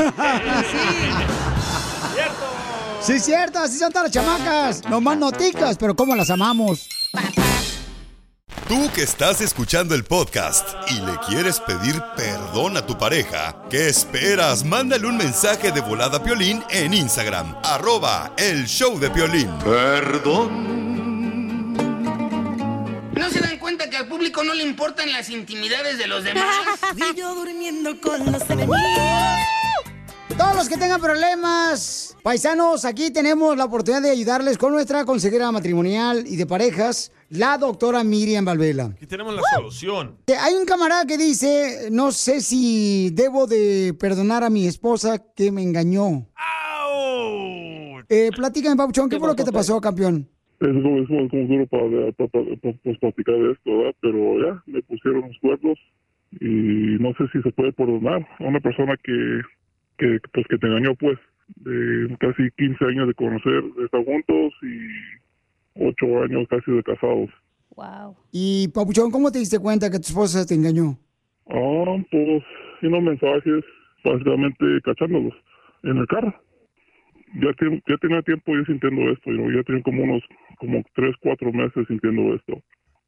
[3.00, 4.82] Sí, cierto, así son todas las chamacas.
[4.90, 6.88] No más noticas, pero cómo las amamos.
[8.68, 13.88] Tú que estás escuchando el podcast y le quieres pedir perdón a tu pareja, ¿qué
[13.88, 14.64] esperas?
[14.64, 19.50] Mándale un mensaje de volada a Piolín en Instagram, arroba el show de Piolín.
[19.64, 20.97] Perdón.
[24.44, 26.54] No le importan las intimidades de los demás?
[26.96, 28.78] Y yo durmiendo con los enemigos.
[30.36, 35.50] Todos los que tengan problemas, paisanos, aquí tenemos la oportunidad de ayudarles con nuestra consejera
[35.50, 38.84] matrimonial y de parejas, la doctora Miriam Valvela.
[38.84, 40.16] Aquí tenemos la solución.
[40.40, 45.50] Hay un camarada que dice, no sé si debo de perdonar a mi esposa que
[45.50, 46.28] me engañó.
[48.08, 50.30] Eh, platícame, Papuchón, ¿qué fue lo que te pasó, campeón?
[50.60, 53.78] Es como, es como, es como duro para, para, para- para- pues, platicar de esto,
[53.78, 53.94] ¿verdad?
[54.00, 55.78] Pero ya, me pusieron los cuernos
[56.32, 59.40] y no sé si se puede perdonar a una persona que,
[59.98, 61.18] que, pues, que te engañó, pues,
[61.56, 67.30] de casi 15 años de conocer, de estar juntos y 8 años casi de casados.
[67.76, 68.16] Wow.
[68.32, 70.98] Y, Papuchón, ¿cómo te diste cuenta que tu esposa te engañó?
[71.48, 72.42] Ah, pues,
[72.82, 73.64] unos mensajes,
[74.04, 75.34] básicamente cachándolos
[75.84, 76.34] en el carro.
[77.34, 79.50] Ya, ten- ya tenía tiempo yo sintiendo esto, ¿no?
[79.50, 80.22] ya tenía como unos,
[80.58, 82.62] como tres, cuatro meses sintiendo esto.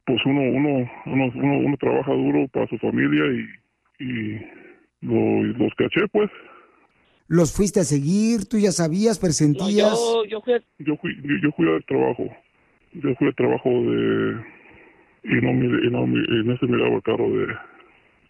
[0.05, 3.23] Pues uno, uno, uno, uno, uno trabaja duro para su familia
[3.99, 4.41] y, y
[5.01, 6.29] lo- los caché, pues.
[7.27, 8.47] ¿Los fuiste a seguir?
[8.49, 10.17] ¿Tú ya sabías, presentías?
[10.27, 12.23] yo fui, yo fui, yo, yo fui al trabajo.
[12.93, 14.41] Yo fui al trabajo de
[15.23, 17.45] y no, miré- y no, mi- y no se miraba el carro de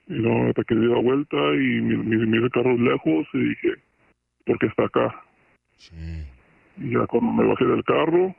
[0.07, 3.37] y no hasta que di la vuelta y mi- mi- miré el carro lejos y
[3.39, 3.69] dije
[4.45, 5.23] ¿por qué está acá?
[6.77, 8.35] Y ya cuando me bajé del carro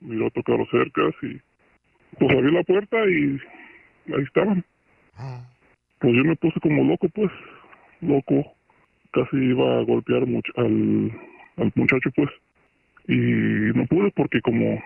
[0.00, 1.40] miré otro carro cerca y
[2.18, 3.38] pues abrí la puerta y
[4.14, 4.64] ahí estaban.
[5.98, 7.30] Pues yo me puse como loco pues,
[8.00, 8.54] loco.
[9.12, 11.10] Casi iba a golpear much- al,
[11.62, 12.28] al muchacho pues
[13.08, 13.14] y
[13.76, 14.80] no pude porque como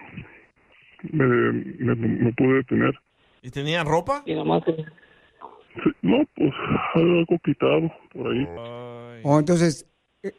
[1.12, 2.94] me, me, me pude detener.
[3.42, 4.22] ¿Y tenía ropa?
[5.82, 6.52] Sí, no, pues
[6.94, 8.46] algo quitado por ahí.
[9.24, 9.86] ¿O entonces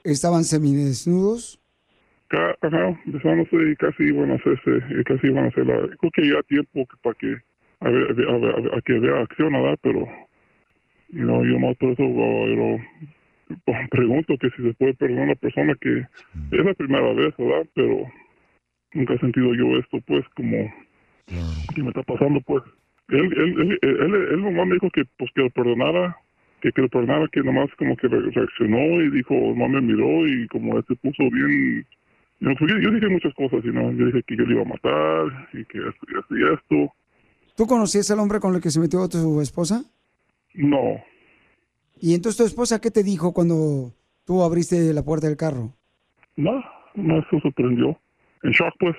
[0.03, 1.59] estaban semidesnudos?
[2.27, 5.75] Ca- Ajá, besándose y casi iban a hacerse, y casi iban a hacer la...
[5.97, 7.35] Creo que ya tiempo para que,
[7.81, 9.77] a, ver, a, ver- a ver- a que vea acción, ¿verdad?
[9.81, 10.07] Pero,
[11.09, 12.79] you know, yo más por eso uh, you know,
[13.65, 17.33] pues, pregunto que si se puede perdonar a una persona que es la primera vez,
[17.37, 17.67] ¿verdad?
[17.75, 18.05] Pero
[18.93, 20.73] nunca he sentido yo esto, pues, como
[21.75, 22.63] que me está pasando, pues.
[23.09, 26.17] Él, él, él, él, él- él nomás me dijo que, pues, que lo perdonara,
[26.65, 30.27] que, que lo perdonara, que nomás como que re- reaccionó y dijo, nomás me miró
[30.27, 31.85] y como se puso bien...
[32.41, 35.63] Yo, dije muchas cosas, you know, yo dije que yo le iba a matar y
[35.65, 36.93] que esto y esto y esto.
[37.55, 39.83] ¿Tú conocías al hombre con el que se metió tu esposa?
[40.53, 41.01] No,
[42.01, 43.93] ¿Y entonces tu esposa qué te dijo cuando
[44.25, 45.73] tú abriste la puerta del carro?
[46.35, 46.61] no,
[46.95, 47.97] no se sorprendió.
[48.43, 48.95] En shock, pues.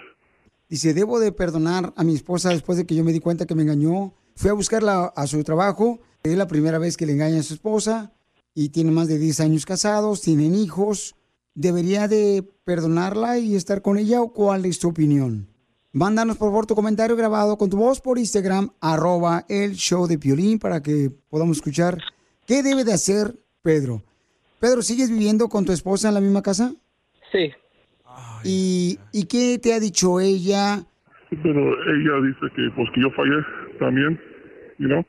[0.68, 3.54] Dice, debo de perdonar a mi esposa después de que yo me di cuenta que
[3.54, 4.12] me engañó.
[4.34, 6.00] Fui a buscarla a su trabajo.
[6.32, 8.12] Es la primera vez que le engaña a su esposa
[8.52, 11.14] y tiene más de 10 años casados, tienen hijos.
[11.54, 15.46] ¿Debería de perdonarla y estar con ella o cuál es tu opinión?
[15.92, 20.18] Mándanos por favor tu comentario grabado con tu voz por Instagram, arroba el show de
[20.18, 21.98] Piolín para que podamos escuchar
[22.44, 24.02] qué debe de hacer Pedro.
[24.58, 26.74] Pedro, ¿sigues viviendo con tu esposa en la misma casa?
[27.30, 27.52] Sí.
[28.42, 30.84] ¿Y, ¿Y qué te ha dicho ella?
[31.30, 33.36] Pero ella dice que, pues, que yo fallé
[33.78, 34.20] también,
[34.78, 35.04] you know.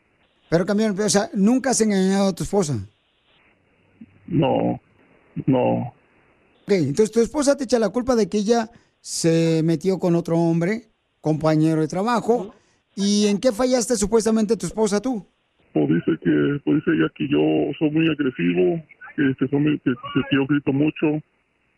[0.49, 2.77] Pero cambiaron, o sea, nunca has engañado a tu esposa.
[4.27, 4.79] No,
[5.45, 5.93] no.
[6.63, 10.38] Ok, entonces tu esposa te echa la culpa de que ella se metió con otro
[10.38, 10.83] hombre,
[11.21, 12.53] compañero de trabajo.
[12.95, 15.25] ¿Y en qué fallaste supuestamente tu esposa tú?
[15.73, 17.39] Pues dice que, pues dice ella que yo
[17.77, 18.81] soy muy agresivo,
[19.15, 21.07] que, muy- que- que- yo grito mucho,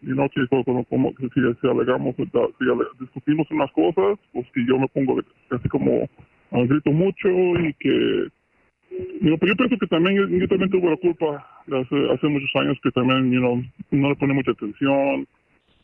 [0.01, 1.27] y no que como, como- si,
[1.61, 5.19] si alegamos, si ale- discutimos unas cosas, pues que yo me pongo
[5.51, 6.07] así como
[6.51, 8.27] grito mucho y que
[8.89, 12.27] Digo, pues yo pienso que también yo, yo también tuve la culpa de hace, hace
[12.27, 15.27] muchos años que también you know, no le pone mucha atención.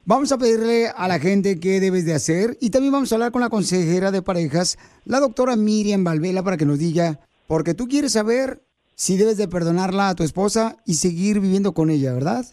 [0.05, 3.31] Vamos a pedirle a la gente qué debes de hacer y también vamos a hablar
[3.31, 7.87] con la consejera de parejas, la doctora Miriam Valvela, para que nos diga, porque tú
[7.87, 8.61] quieres saber
[8.95, 12.45] si debes de perdonarla a tu esposa y seguir viviendo con ella, ¿verdad?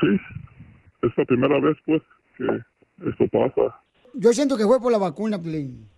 [0.00, 0.08] Sí,
[1.02, 2.02] es la primera vez pues
[2.36, 2.44] que
[3.08, 3.80] esto pasa.
[4.14, 5.88] Yo siento que fue por la vacuna, Plin.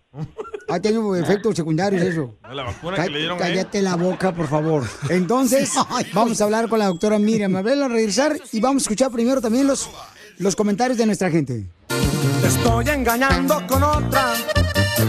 [0.69, 2.35] Ha tenido efectos secundarios eso.
[2.51, 3.43] La vacuna Cá- que le dieron él.
[3.43, 4.83] Cállate la boca, por favor.
[5.09, 5.71] Entonces,
[6.13, 9.41] vamos a hablar con la doctora Miriam Valvela, a regresar y vamos a escuchar primero
[9.41, 9.89] también los,
[10.37, 11.65] los comentarios de nuestra gente.
[11.87, 14.33] Te estoy engañando con otra.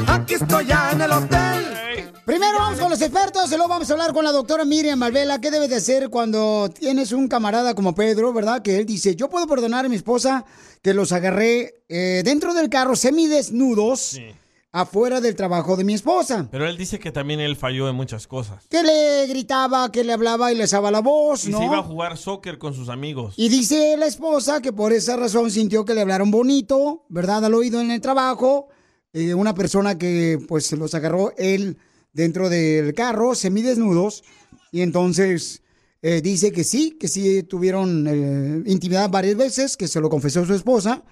[0.08, 1.64] Aquí estoy ya en el hotel.
[2.26, 5.40] Primero vamos con los expertos y luego vamos a hablar con la doctora Miriam Valvela.
[5.40, 8.62] ¿Qué debes de hacer cuando tienes un camarada como Pedro, verdad?
[8.62, 10.44] Que él dice, yo puedo perdonar a mi esposa
[10.82, 14.18] que los agarré eh, dentro del carro semidesnudos.
[14.74, 16.48] Afuera del trabajo de mi esposa.
[16.50, 18.66] Pero él dice que también él falló en muchas cosas.
[18.68, 21.58] Que le gritaba, que le hablaba y le alzaba la voz, Y ¿no?
[21.58, 23.34] se iba a jugar soccer con sus amigos.
[23.37, 27.44] Y dice la esposa que por esa razón sintió que le hablaron bonito, ¿verdad?
[27.44, 28.66] Al oído en el trabajo.
[29.12, 31.78] Eh, una persona que pues los agarró él
[32.12, 34.24] dentro del carro, semidesnudos.
[34.72, 35.62] Y entonces
[36.02, 40.44] eh, dice que sí, que sí tuvieron eh, intimidad varias veces, que se lo confesó
[40.44, 41.04] su esposa.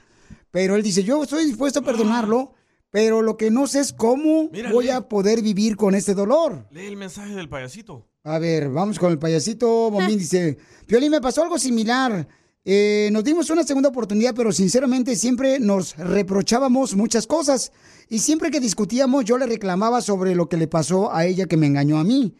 [0.51, 2.55] Pero él dice, yo estoy dispuesto a perdonarlo,
[2.93, 4.91] pero lo que no sé es cómo Mira, voy lee.
[4.91, 6.69] a poder vivir con este dolor.
[6.71, 8.07] Lee el mensaje del payasito.
[8.23, 9.91] A ver, vamos con el payasito.
[9.91, 12.29] Bombín dice, Piolín, me pasó algo similar.
[12.65, 17.73] Eh, nos dimos una segunda oportunidad, pero sinceramente siempre nos reprochábamos muchas cosas.
[18.11, 21.57] Y siempre que discutíamos, yo le reclamaba sobre lo que le pasó a ella que
[21.57, 22.37] me engañó a mí.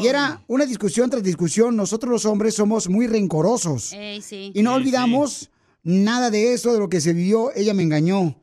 [0.00, 1.76] Y era una discusión tras discusión.
[1.76, 3.92] Nosotros los hombres somos muy rencorosos.
[3.92, 4.50] Ey, sí.
[4.52, 5.50] Y no olvidamos
[5.84, 7.54] nada de eso, de lo que se vivió.
[7.54, 8.41] Ella me engañó.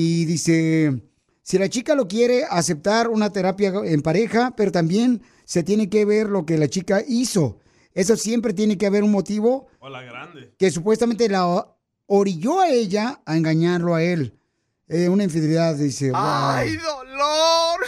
[0.00, 1.02] Y dice,
[1.42, 6.04] si la chica lo quiere, aceptar una terapia en pareja, pero también se tiene que
[6.04, 7.58] ver lo que la chica hizo.
[7.94, 10.54] Eso siempre tiene que haber un motivo Hola, grande.
[10.56, 11.66] que supuestamente la
[12.06, 14.38] orilló a ella a engañarlo a él.
[14.86, 16.12] Eh, una infidelidad, dice.
[16.14, 17.80] ¡Ay, dolor!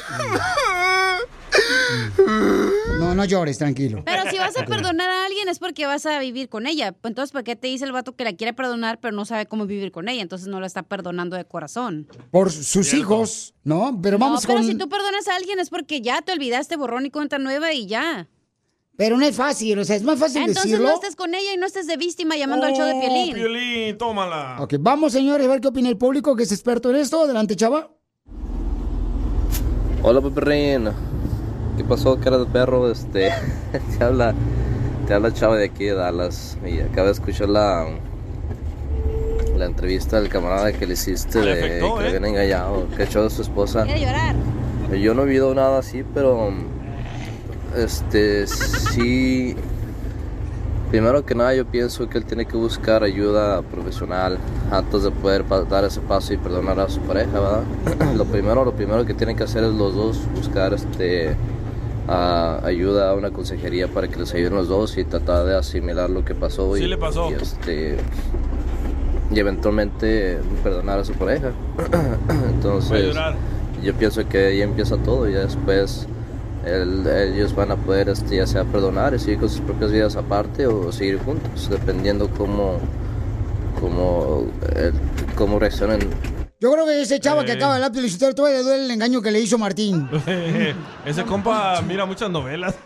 [2.98, 4.02] No, no llores, tranquilo.
[4.04, 6.94] Pero si vas a perdonar a alguien es porque vas a vivir con ella.
[7.02, 9.66] Entonces, ¿por qué te dice el vato que la quiere perdonar pero no sabe cómo
[9.66, 10.22] vivir con ella?
[10.22, 12.06] Entonces no la está perdonando de corazón.
[12.30, 13.98] Por sus hijos, ¿no?
[14.02, 14.66] Pero vamos no, pero con...
[14.68, 17.86] si tú perdonas a alguien es porque ya te olvidaste, borrón y cuenta nueva y
[17.86, 18.28] ya.
[18.96, 20.88] Pero no es fácil, o sea, es más fácil Entonces decirlo.
[20.90, 23.34] no estés con ella y no estés de víctima llamando al show de Oh, Piolín.
[23.34, 24.56] Piolín, tómala.
[24.60, 27.22] Ok, vamos, señores, a ver qué opina el público que es experto en esto.
[27.22, 27.90] Adelante, chava.
[30.02, 30.90] Hola, Peperrín.
[31.80, 32.90] ¿Qué pasó, cara de perro?
[32.90, 33.30] Este,
[33.98, 34.34] te habla,
[35.06, 36.58] te habla Chava de aquí de Dallas.
[36.62, 37.86] Y acabo de escuchar la,
[39.56, 42.02] la entrevista del camarada que le hiciste Le de afectó, que ¿eh?
[42.02, 43.84] le habían engañado, que echó de su esposa.
[43.84, 44.36] Quiere llorar.
[45.00, 46.52] Yo no he vivido nada así, pero
[47.74, 49.56] este sí.
[50.90, 54.36] Primero que nada, yo pienso que él tiene que buscar ayuda profesional
[54.70, 57.62] antes de poder dar ese paso y perdonar a su pareja, ¿verdad?
[58.16, 61.36] lo primero, lo primero que tienen que hacer es los dos buscar este
[62.10, 66.10] a- ayuda a una consejería para que les ayuden los dos y tratar de asimilar
[66.10, 67.30] lo que pasó Sí y, le pasó.
[67.30, 67.96] y, este
[69.32, 71.52] y eventualmente perdonar a su pareja.
[72.54, 73.14] Entonces,
[73.82, 76.06] yo pienso que ahí empieza todo y después
[76.66, 80.16] el- ellos van a poder este, ya sea perdonar y seguir con sus propias vidas
[80.16, 82.78] aparte o seguir juntos, dependiendo cómo,
[83.80, 84.90] cómo, eh,
[85.36, 86.00] cómo reaccionen.
[86.60, 87.54] Yo creo que ese chava que Eh.
[87.54, 90.08] acaba de hablar, Felicitero, todavía le duele el engaño que le hizo Martín.
[91.06, 92.74] Ese compa mira muchas novelas.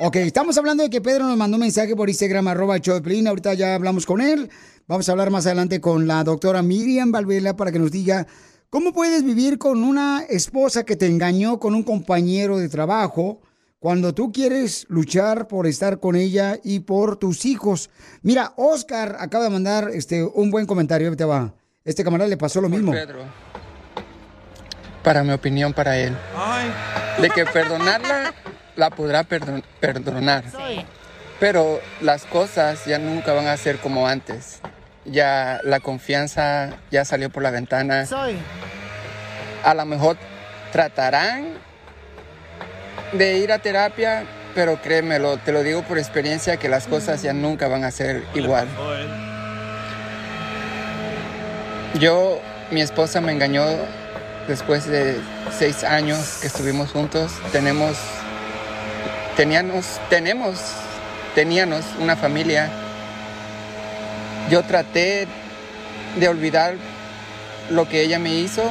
[0.00, 3.28] Ok, estamos hablando de que Pedro nos mandó un mensaje por Instagram, arroba Piolín.
[3.28, 4.50] Ahorita ya hablamos con él.
[4.88, 8.26] Vamos a hablar más adelante con la doctora Miriam Valvela para que nos diga
[8.70, 13.40] cómo puedes vivir con una esposa que te engañó con un compañero de trabajo
[13.78, 17.88] cuando tú quieres luchar por estar con ella y por tus hijos.
[18.22, 21.14] Mira, Oscar acaba de mandar este, un buen comentario.
[21.14, 21.54] Te va.
[21.84, 22.92] Este camarada le pasó lo mismo.
[22.92, 23.24] Pedro.
[25.02, 26.16] Para mi opinión, para él.
[27.20, 28.32] De que perdonarla,
[28.74, 30.44] la podrá perdon- perdonar.
[31.38, 34.60] Pero las cosas ya nunca van a ser como antes.
[35.04, 38.06] Ya la confianza ya salió por la ventana.
[38.06, 38.38] Soy.
[39.62, 40.16] A lo mejor
[40.72, 41.48] tratarán
[43.12, 47.34] de ir a terapia, pero créemelo, te lo digo por experiencia que las cosas ya
[47.34, 48.66] nunca van a ser igual.
[52.00, 52.40] Yo,
[52.72, 53.64] mi esposa me engañó
[54.48, 55.20] después de
[55.56, 57.30] seis años que estuvimos juntos.
[57.52, 57.96] Tenemos,
[59.36, 60.58] teníamos, tenemos,
[61.36, 62.68] teníamos una familia.
[64.50, 65.28] Yo traté
[66.18, 66.74] de olvidar
[67.70, 68.64] lo que ella me hizo,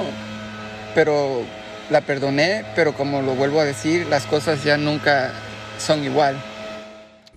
[0.93, 1.43] pero
[1.89, 5.31] la perdoné, pero como lo vuelvo a decir, las cosas ya nunca
[5.79, 6.35] son igual.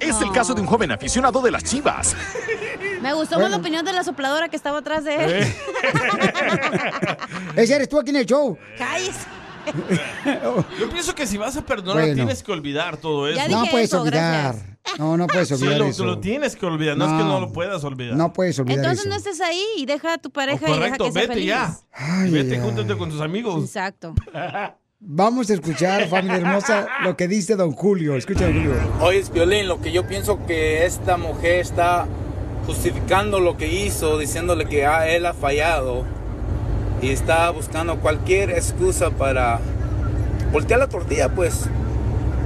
[0.01, 2.17] Es el caso de un joven aficionado de las chivas.
[3.07, 5.31] Me gustó más la opinión de la sopladora que estaba atrás de él.
[5.45, 5.57] Eh.
[7.57, 8.59] Ese eres tú aquí en el show.
[8.77, 9.21] Cállese.
[10.81, 12.15] Yo pienso que si vas a perdonar, Bueno.
[12.15, 13.41] tienes que olvidar todo eso.
[13.49, 14.55] no puedes olvidar.
[14.99, 16.05] No, no puedes Sí, olvidar lo, eso.
[16.05, 17.41] lo tienes que olvidar, no, es que No.
[17.41, 18.17] lo puedas olvidar.
[18.17, 19.09] No puedes olvidar Entonces eso.
[19.09, 21.47] no estés ahí y deja a tu pareja y deja Correcto, que sea vete feliz.
[21.49, 21.77] ya.
[21.93, 23.65] Ay, vete, ay, júntate con tus amigos.
[23.65, 24.15] Exacto.
[24.99, 28.17] Vamos a escuchar, familia hermosa, lo que dice don Julio.
[28.17, 28.75] Escucha, don Julio.
[29.01, 32.07] Oye, Violín, lo que yo pienso que esta mujer está
[32.67, 36.05] justificando lo que hizo, diciéndole que ah, él ha fallado
[37.03, 39.61] y está buscando cualquier excusa para
[40.53, 41.67] voltear la tortilla, pues.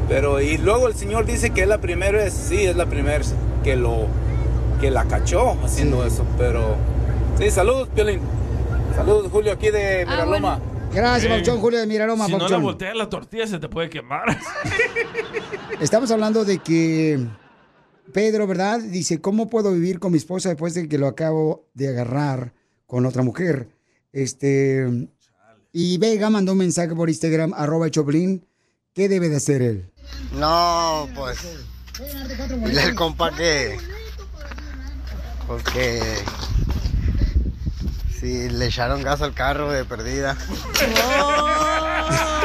[0.08, 3.18] Pero y luego el señor dice que es la primera vez, sí, es la primera
[3.18, 4.06] vez que lo
[4.80, 6.76] que la cachó haciendo eso, pero
[7.38, 8.20] sí, saludos, Violín.
[8.96, 10.56] Saludos, Julio, aquí de Ah, Miraloma.
[10.58, 10.70] bueno.
[10.92, 13.88] Gracias, Eh, Pauchón, Julio de Miraroma, Si no la volteas, la tortilla se te puede
[13.88, 14.36] quemar.
[15.80, 17.20] Estamos hablando de que
[18.12, 18.80] Pedro, ¿verdad?
[18.80, 22.54] Dice, ¿cómo puedo vivir con mi esposa después de que lo acabo de agarrar
[22.86, 23.68] con otra mujer?
[24.12, 25.08] Este...
[25.72, 28.44] Y Vega mandó un mensaje por Instagram, arroba Choplin.
[28.92, 29.90] ¿Qué debe de hacer él?
[30.32, 31.38] No, pues.
[32.64, 33.78] Dile al compa que.
[35.46, 36.00] Porque.
[38.18, 40.36] Si le echaron gas al carro de perdida.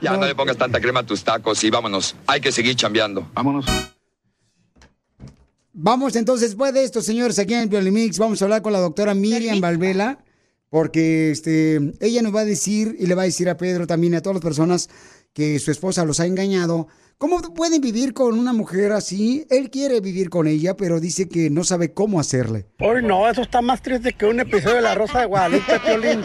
[0.00, 2.16] Ya no le pongas tanta crema a tus tacos y vámonos.
[2.26, 3.28] Hay que seguir chambeando.
[3.34, 3.66] Vámonos.
[5.78, 8.78] Vamos entonces, después de esto, señores, aquí en el Piolimix, vamos a hablar con la
[8.78, 10.24] doctora Miriam Valvela,
[10.70, 14.14] porque este, ella nos va a decir y le va a decir a Pedro también
[14.14, 14.88] y a todas las personas
[15.34, 16.88] que su esposa los ha engañado.
[17.18, 19.46] ¿Cómo pueden vivir con una mujer así?
[19.50, 22.66] Él quiere vivir con ella, pero dice que no sabe cómo hacerle.
[22.80, 26.22] Hoy no, eso está más triste que un episodio de La Rosa de Guadalupe, Piolín.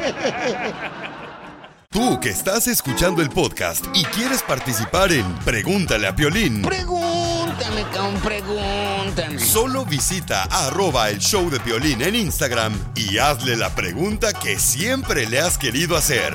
[1.91, 8.15] Tú que estás escuchando el podcast y quieres participar en Pregúntale a Piolín, Pregúntame, cabrón,
[8.23, 9.38] pregúntame.
[9.38, 15.27] solo visita arroba el show de Piolín en Instagram y hazle la pregunta que siempre
[15.27, 16.34] le has querido hacer.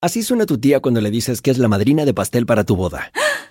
[0.00, 2.76] Así suena tu tía cuando le dices que es la madrina de pastel para tu
[2.76, 3.10] boda.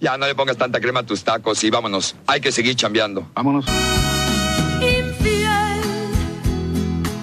[0.00, 2.16] Ya no le pongas tanta crema a tus tacos y vámonos.
[2.26, 3.30] Hay que seguir chambeando.
[3.34, 3.66] Vámonos.
[4.80, 5.80] Infiel.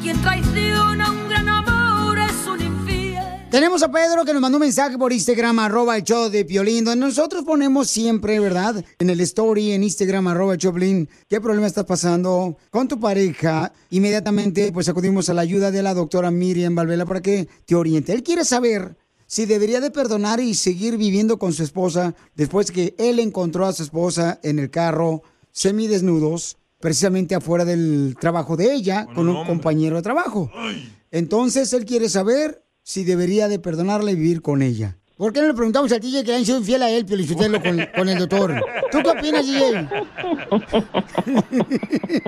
[0.03, 3.23] Quien traiciona un gran amor es un infiel.
[3.49, 6.85] Tenemos a Pedro que nos mandó un mensaje por Instagram, arroba el show de Piolín,
[6.85, 8.85] donde nosotros ponemos siempre, ¿verdad?
[8.99, 13.73] En el story, en Instagram, arroba el Choplin, qué problema estás pasando con tu pareja.
[13.89, 18.13] Inmediatamente, pues acudimos a la ayuda de la doctora Miriam Valvela para que te oriente.
[18.13, 18.95] Él quiere saber
[19.27, 23.73] si debería de perdonar y seguir viviendo con su esposa después que él encontró a
[23.73, 29.97] su esposa en el carro semidesnudos, precisamente afuera del trabajo de ella, con un compañero
[29.97, 30.49] de trabajo.
[31.11, 34.97] Entonces él quiere saber si debería de perdonarla y vivir con ella.
[35.17, 37.59] ¿Por qué no le preguntamos al DJ que le han sido infiel a él, Piolichotelo,
[37.59, 38.61] con, con el doctor?
[38.91, 39.89] ¿Tú qué opinas, DJ?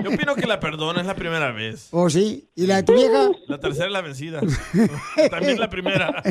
[0.02, 1.86] Yo opino que la perdona, es la primera vez.
[1.92, 2.48] ¿O sí?
[2.56, 3.30] ¿Y la de tu vieja?
[3.46, 4.40] La tercera es la vencida.
[5.30, 6.20] También la primera.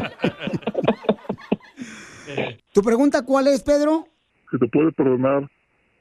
[2.73, 4.07] ¿Tu pregunta cuál es, Pedro?
[4.51, 5.49] Si te puede perdonar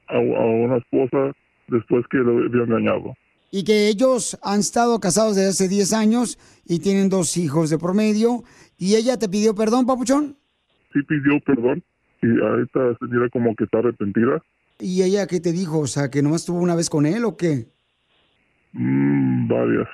[0.09, 1.33] a, a una esposa
[1.69, 3.15] después que lo había engañado.
[3.51, 7.77] Y que ellos han estado casados desde hace 10 años y tienen dos hijos de
[7.79, 8.43] promedio.
[8.77, 10.38] ¿Y ella te pidió perdón, papuchón?
[10.93, 11.83] Sí pidió perdón
[12.21, 14.41] y ahorita se mira como que está arrepentida.
[14.79, 15.79] ¿Y ella qué te dijo?
[15.79, 17.67] O sea, ¿que nomás estuvo una vez con él o qué?
[18.73, 19.87] Mm, varias.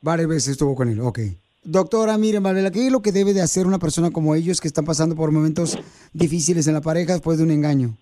[0.00, 1.20] Varias veces estuvo con él, ok.
[1.64, 4.66] Doctora, miren, Valera, ¿qué es lo que debe de hacer una persona como ellos que
[4.66, 5.78] están pasando por momentos
[6.12, 7.96] difíciles en la pareja después de un engaño?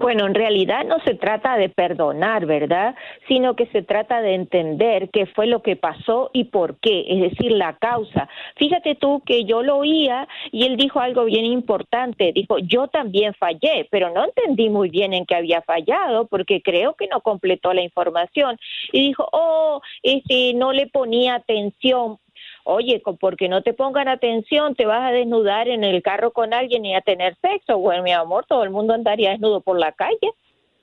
[0.00, 2.94] Bueno, en realidad no se trata de perdonar, ¿verdad?
[3.26, 7.20] Sino que se trata de entender qué fue lo que pasó y por qué, es
[7.20, 8.28] decir, la causa.
[8.54, 13.34] Fíjate tú que yo lo oía y él dijo algo bien importante, dijo, yo también
[13.34, 17.72] fallé, pero no entendí muy bien en qué había fallado porque creo que no completó
[17.72, 18.56] la información.
[18.92, 22.18] Y dijo, oh, este, no le ponía atención.
[22.70, 26.84] Oye, porque no te pongan atención, te vas a desnudar en el carro con alguien
[26.84, 27.78] y a tener sexo.
[27.78, 30.32] Bueno, mi amor, todo el mundo andaría desnudo por la calle.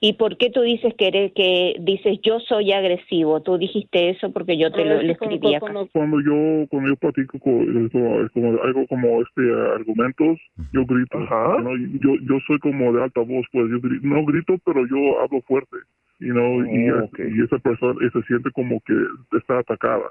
[0.00, 3.40] ¿Y por qué tú dices que eres, que dices yo soy agresivo?
[3.40, 5.72] Tú dijiste eso porque yo te lo, lo escribí acá.
[5.92, 7.88] Cuando yo cuando yo platico con,
[8.34, 9.42] como, algo como este
[9.76, 10.40] argumentos,
[10.72, 11.20] yo grito.
[11.20, 11.70] ¿no?
[12.02, 15.40] Yo yo soy como de alta voz, pues yo gri- no grito, pero yo hablo
[15.42, 15.76] fuerte.
[16.18, 18.94] You know, y, Oh, y esa persona se siente como que
[19.38, 20.10] está atacada.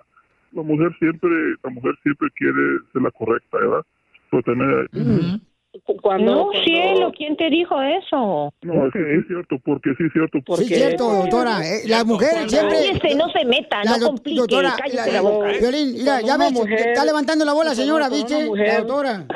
[0.55, 1.29] La mujer siempre
[1.63, 3.83] la mujer siempre quiere ser la correcta, ¿verdad?
[4.31, 4.87] Pues también,
[6.23, 8.53] no, cielo, ¿quién te dijo eso?
[8.61, 10.39] No, es que sí es cierto, porque sí es cierto.
[10.55, 11.59] Sí, es cierto, doctora.
[11.67, 12.77] eh, la mujer siempre...
[12.77, 15.47] Cállese, no se meta, La no complique, doctora, cállese la- la boca.
[15.59, 18.47] Violín, mira, ya ves, está levantando la bola, señora, ¿viste?
[18.55, 19.25] La doctora.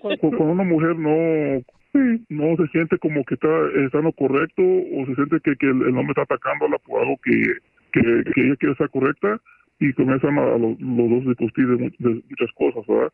[0.00, 1.62] Con, con una mujer no
[2.28, 3.48] no se siente como que está,
[3.86, 7.00] está en lo correcto o se siente que, que el, el hombre está atacándola por
[7.00, 7.32] algo que,
[8.00, 9.40] que, que ella quiere estar correcta
[9.80, 13.12] y comienzan a, los, los dos discutir de, mu- de muchas cosas, ¿verdad?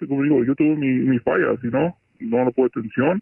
[0.00, 1.96] Y como digo, yo tuve mi, mis fallas, ¿sí, ¿no?
[2.20, 3.20] No no puedo atención,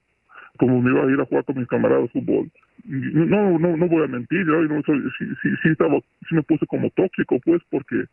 [0.58, 2.50] como me iba a ir a jugar con mis camaradas de fútbol.
[2.84, 6.90] No, no, no voy a mentir, yo no soy, sí, sí, sí, me puse como
[6.90, 8.04] tóxico, pues, porque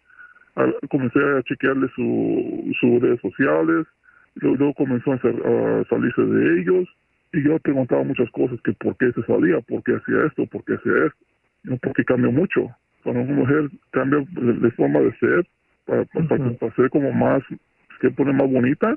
[0.90, 3.86] comencé a chequearle su, sus redes sociales,
[4.36, 5.20] luego, comenzó a,
[5.90, 6.88] salirse de ellos,
[7.34, 10.64] y yo preguntaba muchas cosas, que por qué se salía, por qué hacía esto, por
[10.66, 12.70] qué hacía esto, porque cambió mucho.
[13.06, 15.46] Cuando una mujer cambia de, forma de ser,
[15.86, 16.26] para, para-
[16.58, 17.44] para ser como más,
[18.02, 18.96] que pone más bonita,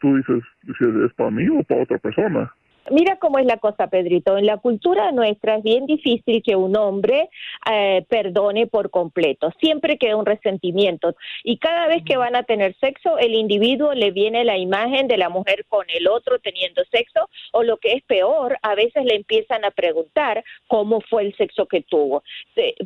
[0.00, 2.50] tú dices, dices, ¿es para mí o para otra persona?
[2.88, 4.38] Mira cómo es la cosa, Pedrito.
[4.38, 7.28] En la cultura nuestra es bien difícil que un hombre
[7.70, 9.52] eh, perdone por completo.
[9.60, 11.14] Siempre queda un resentimiento.
[11.44, 15.18] Y cada vez que van a tener sexo, el individuo le viene la imagen de
[15.18, 19.14] la mujer con el otro teniendo sexo, o lo que es peor, a veces le
[19.14, 22.22] empiezan a preguntar cómo fue el sexo que tuvo.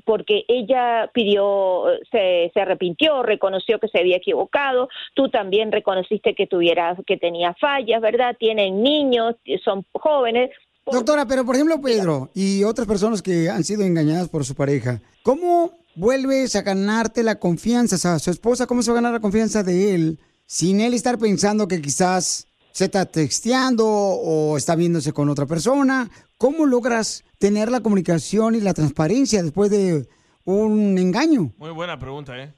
[0.04, 4.88] Porque ella pidió, se, se arrepintió, reconoció que se había equivocado.
[5.14, 8.36] Tú también reconociste que tuviera, que tenía fallas, ¿verdad?
[8.38, 10.50] Tienen niños, son jóvenes.
[10.86, 15.00] Doctora, pero por ejemplo, Pedro y otras personas que han sido engañadas por su pareja,
[15.22, 17.96] ¿cómo vuelves a ganarte la confianza?
[17.96, 20.92] O sea, su esposa, ¿cómo se va a ganar la confianza de él sin él
[20.92, 26.10] estar pensando que quizás se está texteando o está viéndose con otra persona?
[26.36, 30.06] ¿Cómo logras tener la comunicación y la transparencia después de
[30.44, 31.52] un engaño?
[31.56, 32.52] Muy buena pregunta, ¿eh?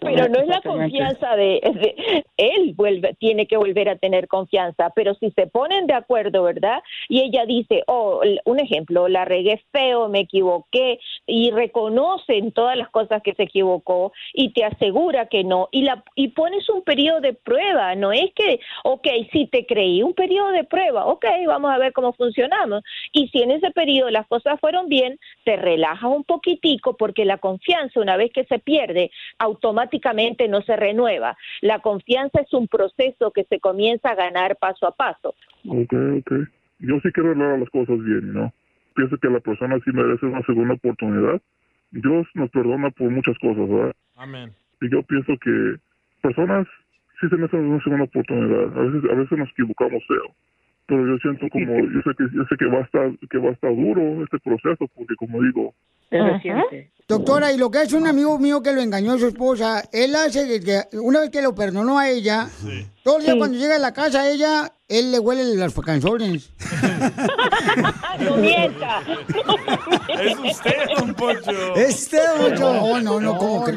[0.00, 4.90] Pero no es la confianza de, de- él vuelve tiene que volver a tener confianza
[4.94, 9.62] pero si se ponen de acuerdo verdad y ella dice oh un ejemplo la regué
[9.72, 15.44] feo me equivoqué y reconocen todas las cosas que se equivocó y te asegura que
[15.44, 19.66] no y la y pones un periodo de prueba no es que ok sí te
[19.66, 23.70] creí un periodo de prueba ok vamos a ver cómo funcionamos y si en ese
[23.70, 28.44] periodo las cosas fueron bien te relajas un poquitico porque la confianza una vez que
[28.44, 29.59] se pierde automáticamente
[30.48, 31.36] no se renueva.
[31.60, 35.34] La confianza es un proceso que se comienza a ganar paso a paso.
[35.66, 36.32] Ok, ok.
[36.80, 38.52] Yo sí quiero hablar las cosas bien, ¿no?
[38.94, 41.40] Pienso que la persona sí merece una segunda oportunidad.
[41.90, 43.94] Dios nos perdona por muchas cosas, ¿verdad?
[44.16, 44.52] Amén.
[44.80, 45.76] Y yo pienso que
[46.22, 46.66] personas
[47.20, 48.76] sí se merecen una segunda oportunidad.
[48.76, 50.34] A veces, a veces nos equivocamos feo.
[50.86, 53.50] Pero yo siento como, yo sé que, yo sé que va a estar, que va
[53.50, 55.74] a estar duro este proceso, porque como digo,
[57.10, 60.14] Doctora, y lo que es un amigo mío que lo engañó a su esposa, él
[60.14, 62.48] hace que, que una vez que lo perdonó a ella,
[63.02, 63.38] todo el día Sí.
[63.38, 66.50] cuando llega a la casa a ella, él le huele las canciones.
[68.20, 69.02] no mienta.
[70.08, 71.74] Es usted, don Poncho.
[71.74, 72.74] Este mucho.
[72.74, 73.72] No, no, no, ¿cómo que?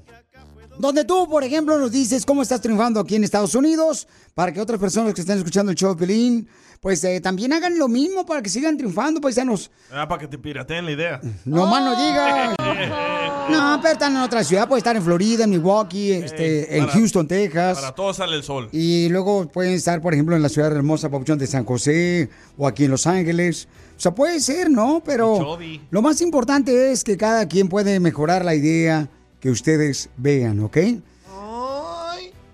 [0.77, 4.59] donde tú, por ejemplo, nos dices cómo estás triunfando aquí en Estados Unidos para que
[4.59, 6.49] otras personas que estén escuchando el show de Pelín,
[6.83, 9.71] pues eh, también hagan lo mismo para que sigan triunfando, paisanos.
[9.89, 11.21] Ah, para que te pirateen la idea.
[11.45, 12.55] No más no digas.
[13.49, 16.93] No, pero están en otra ciudad, puede estar en Florida, en Milwaukee, este, en para-
[16.97, 17.77] Houston, Texas.
[17.77, 18.69] Para todos sale el sol.
[18.71, 22.65] Y luego pueden estar, por ejemplo, en la ciudad hermosa Papuchón de San José o
[22.67, 23.67] aquí en Los Ángeles.
[23.97, 25.01] O sea, puede ser, ¿no?
[25.05, 25.59] Pero
[25.91, 29.09] lo más importante es que cada quien puede mejorar la idea
[29.41, 30.77] que ustedes vean, ¿ok?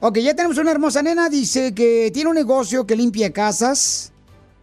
[0.02, 1.30] Ok, ya tenemos una hermosa nena.
[1.30, 4.12] Dice que tiene un negocio que limpia casas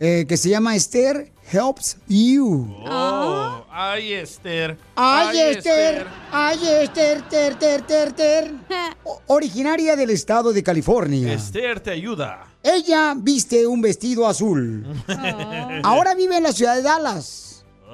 [0.01, 2.75] eh, que se llama Esther Helps You.
[2.89, 4.77] Oh, ay, Esther.
[4.97, 8.53] Ay, Esther, ay, Esther, ter, ter, ter, ter.
[9.27, 11.33] Originaria del estado de California.
[11.33, 12.47] Esther te ayuda.
[12.63, 14.85] Ella viste un vestido azul.
[15.85, 17.46] Ahora vive en la ciudad de Dallas.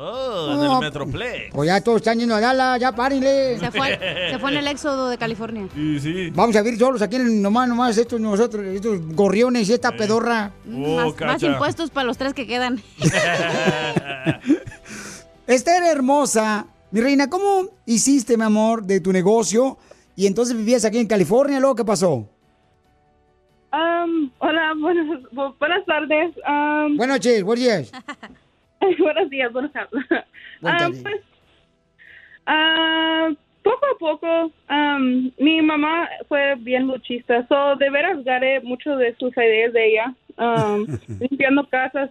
[0.05, 1.55] Oh, en el Metroplex.
[1.55, 3.57] Pues ya todos están yendo a Dallas, ya párenle.
[3.59, 3.99] Se fue,
[4.33, 5.69] se fue en el éxodo de California.
[5.75, 6.31] Sí, sí.
[6.35, 10.51] Vamos a vivir solos aquí en nomás, nomás estos nosotros, estos gorriones y esta pedorra.
[10.69, 12.81] Oh, más, más impuestos para los tres que quedan.
[15.47, 19.79] Esther hermosa, mi reina, ¿cómo hiciste, mi amor, de tu negocio?
[20.17, 22.29] Y entonces vivías aquí en California, luego qué pasó?
[23.73, 26.35] Um, hola, buenas, bu- buenas tardes.
[26.47, 27.93] Um, Buenas noches, buenos días.
[28.99, 29.91] buenos días, buenas tardes.
[30.01, 30.23] Buenas
[30.63, 31.03] Ah, tardes.
[31.03, 31.21] pues,
[32.47, 33.31] ah,
[33.63, 39.15] poco a poco, um, mi mamá fue bien luchista, so de veras gané mucho de
[39.17, 40.87] sus ideas de ella, um,
[41.21, 42.11] limpiando casas.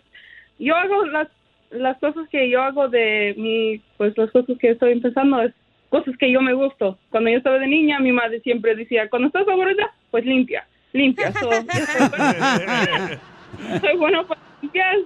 [0.59, 1.27] Yo hago las
[1.71, 5.53] las cosas que yo hago de mi, pues las cosas que estoy empezando es
[5.89, 6.97] cosas que yo me gusto.
[7.09, 11.31] Cuando yo estaba de niña, mi madre siempre decía, cuando estás aburrida, pues limpia, limpia.
[11.33, 13.19] So, yo soy buena-
[13.79, 14.41] soy bueno para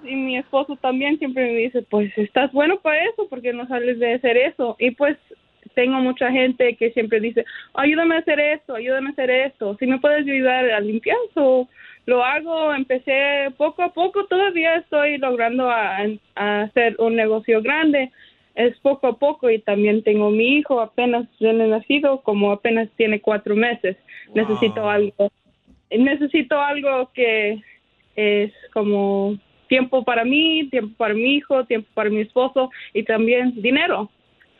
[0.04, 4.00] y mi esposo también siempre me dice, pues estás bueno para eso, porque no sales
[4.00, 4.76] de hacer eso.
[4.80, 5.18] Y pues
[5.74, 9.88] tengo mucha gente que siempre dice, ayúdame a hacer esto, ayúdame a hacer esto, si
[9.88, 11.68] me puedes ayudar a limpiar, so,
[12.06, 15.98] lo hago, empecé poco a poco, todavía estoy logrando a,
[16.36, 18.12] a hacer un negocio grande,
[18.54, 23.20] es poco a poco y también tengo mi hijo apenas recién nacido, como apenas tiene
[23.20, 23.98] cuatro meses,
[24.34, 25.32] necesito algo,
[25.90, 27.62] necesito algo que
[28.16, 29.38] es como
[29.68, 34.10] tiempo para mí, tiempo para mi hijo, tiempo para mi esposo y también dinero.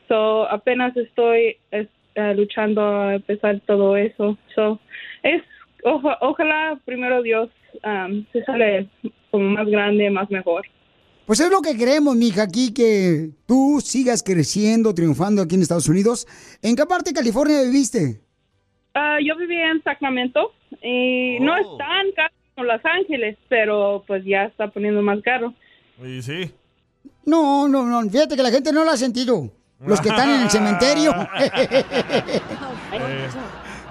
[0.08, 4.38] So, apenas estoy es- eh, luchando a empezar todo eso.
[4.56, 4.80] So,
[5.24, 5.42] es
[5.84, 7.50] oja- ojalá primero Dios
[7.84, 8.88] um, se sale
[9.32, 10.66] como más grande, más mejor.
[11.26, 15.90] Pues es lo que queremos, mija, aquí que tú sigas creciendo, triunfando aquí en Estados
[15.90, 16.26] Unidos.
[16.62, 18.22] ¿En qué parte de California viviste?
[18.94, 24.24] Ah, yo vivía en Sacramento y no es tan caro como Los Ángeles, pero pues
[24.26, 25.54] ya está poniendo más caro.
[26.04, 26.52] Y sí.
[27.26, 29.52] No, no, no, fíjate que la gente no lo ha sentido.
[29.86, 31.14] Los que están en el cementerio.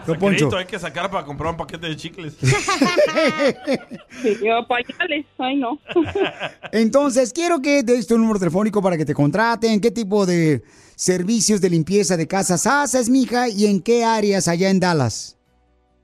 [0.06, 0.54] Eh, Poncho.
[0.54, 2.36] hay que sacar para comprar un paquete de chicles.
[4.22, 5.78] Sí, yo pañales, ay no.
[6.72, 9.80] Entonces, quiero que des tu número telefónico para que te contraten.
[9.80, 10.62] ¿Qué tipo de
[10.94, 13.48] servicios de limpieza de casas haces, mija?
[13.48, 15.38] ¿Y en qué áreas allá en Dallas?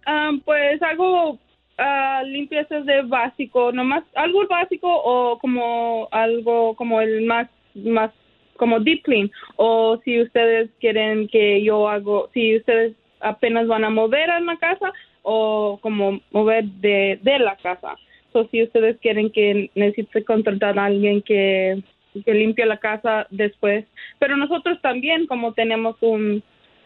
[0.07, 1.39] Ah, pues hago
[1.81, 8.12] ah, limpiezas de básico, nomás algo básico o como algo como el más más
[8.57, 13.91] como deep clean o si ustedes quieren que yo hago, si ustedes apenas van a
[13.91, 17.97] mover a la casa o como mover de, de la casa.
[18.33, 21.83] So, si ustedes quieren que necesite contratar a alguien que,
[22.24, 23.85] que limpie la casa después.
[24.18, 26.43] Pero nosotros también como tenemos un,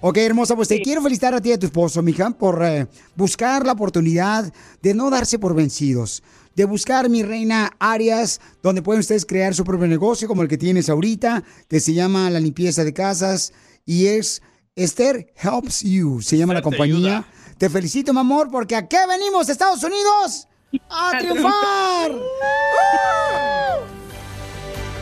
[0.00, 2.88] Ok, hermosa, pues te quiero felicitar a ti y a tu esposo, mija, por eh,
[3.14, 4.52] buscar la oportunidad
[4.82, 6.24] de no darse por vencidos.
[6.56, 10.58] De buscar, mi reina, áreas donde pueden ustedes crear su propio negocio, como el que
[10.58, 13.52] tienes ahorita, que se llama la limpieza de casas
[13.86, 14.42] y es
[14.74, 17.24] Esther Helps You, se llama la compañía.
[17.60, 20.48] Te felicito, mi amor, porque aquí venimos, Estados Unidos,
[20.88, 22.10] a triunfar.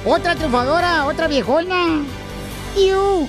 [0.05, 2.05] Otra triunfadora, otra viejona.
[2.77, 3.29] ¡Iu!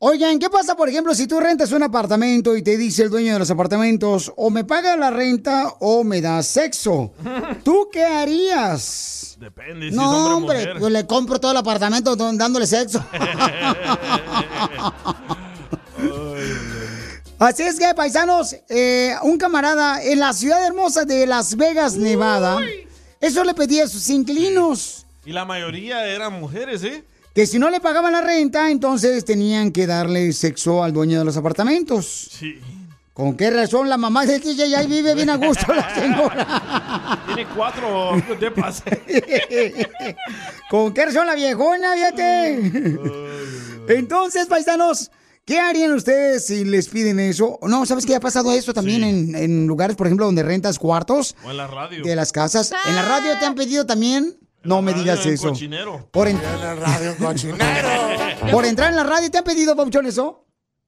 [0.00, 3.32] Oigan, ¿qué pasa, por ejemplo, si tú rentas un apartamento y te dice el dueño
[3.32, 7.12] de los apartamentos, o me paga la renta o me da sexo?
[7.64, 9.36] ¿Tú qué harías?
[9.40, 10.76] Depende si no, es hombre hombre, mujer.
[10.78, 13.04] pues le compro todo el apartamento dándole sexo.
[17.40, 22.60] Así es que, paisanos, eh, un camarada en la ciudad hermosa de Las Vegas, Nevada,
[23.20, 25.06] eso le pedía a sus inquilinos.
[25.26, 27.04] Y la mayoría eran mujeres, ¿eh?
[27.38, 31.24] Que si no le pagaban la renta, entonces tenían que darle sexo al dueño de
[31.24, 32.30] los apartamentos.
[32.32, 32.58] Sí.
[33.12, 37.22] ¿Con qué razón la mamá de que ya vive bien a gusto la señora?
[37.26, 38.82] Tiene cuatro de pase.
[40.68, 42.98] ¿Con qué razón la viejona, fíjate?
[43.86, 45.12] Entonces, paisanos,
[45.44, 47.60] ¿qué harían ustedes si les piden eso?
[47.62, 51.36] No, ¿sabes qué ha pasado eso también en, en lugares, por ejemplo, donde rentas cuartos
[51.44, 52.02] O en la radio.
[52.02, 52.72] de las casas?
[52.88, 54.36] ¿En la radio te han pedido también?
[54.64, 55.50] No me digas eso.
[55.50, 56.08] cochinero.
[56.10, 57.58] Por, en- radio cochinero.
[58.52, 60.44] por entrar en la radio te han pedido, Pauchón, eso.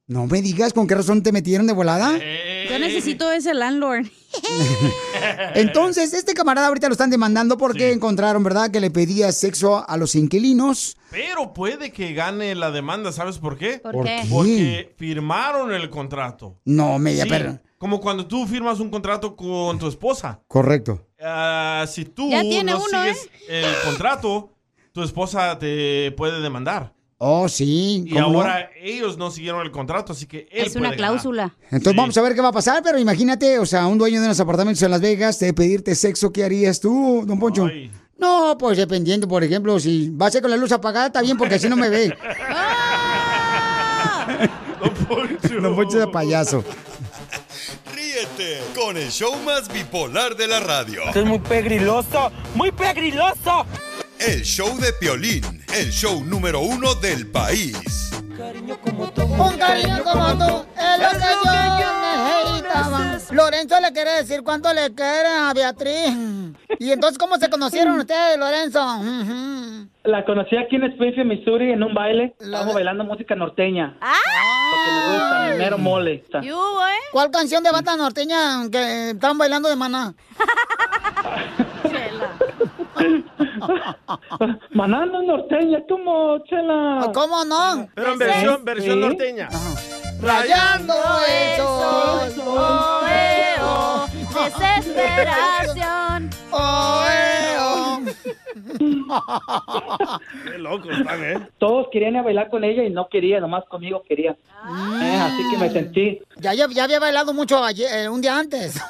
[0.06, 2.18] No me digas con qué razón te metieron de volada.
[2.18, 4.06] Yo necesito ese landlord.
[5.54, 9.96] Entonces, este camarada ahorita lo están demandando porque encontraron, ¿verdad?, que le pedía sexo a
[9.96, 10.96] los inquilinos.
[11.10, 13.78] Pero puede que gane la demanda, ¿sabes por qué?
[13.78, 14.22] ¿Por qué?
[14.28, 16.58] Porque firmaron el contrato.
[16.64, 17.62] No, media Sí, perra.
[17.78, 20.40] Como cuando tú firmas un contrato con tu esposa.
[20.48, 21.06] Correcto.
[21.22, 23.14] Ah, si tú Ya tiene no uno, ¿eh?
[23.14, 24.52] sigues el contrato,
[24.92, 26.92] tu esposa te puede demandar.
[27.22, 28.02] Oh, sí.
[28.06, 30.96] Y ahora ellos no siguieron el contrato, así que él Es una puede ganar.
[30.96, 31.54] cláusula.
[31.70, 34.26] Entonces vamos a ver qué va a pasar, pero imagínate, o sea, un dueño de
[34.26, 37.68] unos apartamentos en Las Vegas te pedirte sexo, ¿qué harías tú, don Poncho?
[38.16, 41.36] No, pues dependiendo, por ejemplo, si va a ser con la luz apagada, está bien,
[41.36, 42.16] porque así no me ve.
[45.60, 46.64] Don Poncho de payaso.
[48.80, 51.02] Con el show más bipolar de la radio.
[51.08, 53.66] Esto es muy pegriloso, muy pegriloso.
[54.18, 58.10] El show de Piolín, el show número uno del país.
[58.14, 61.26] Un cariño como tú es lo que
[61.78, 61.90] yo
[62.56, 63.19] necesitaba.
[63.32, 66.16] Lorenzo le quiere decir cuánto le quiere a Beatriz.
[66.78, 68.80] Y entonces, ¿cómo se conocieron ustedes, Lorenzo?
[70.04, 72.34] La conocí aquí en Springfield, Missouri, en un baile.
[72.40, 73.96] Estábamos bailando música norteña.
[74.00, 76.24] Porque me gusta, mero mole.
[77.12, 80.14] ¿Cuál canción de banda norteña que estaban bailando de maná?
[82.94, 83.49] Maná
[84.70, 87.10] no es norteña, ¿cómo, chela?
[87.14, 87.88] ¿Cómo no?
[87.94, 89.48] Pero en versión- versión norteña.
[90.20, 90.94] Rayando
[91.28, 92.32] el sol.
[92.46, 94.06] Oh, eh, oh,
[94.44, 96.30] desesperación.
[96.50, 98.00] Oh, eh, oh.
[100.44, 101.48] Qué locos están, ¿eh?
[101.58, 104.32] Todos querían ir a bailar con ella y no quería, nomás conmigo quería.
[104.32, 106.20] Eh, así que me sentí.
[106.36, 108.80] Ya, ya, ya había bailado mucho ayer, eh, un día antes.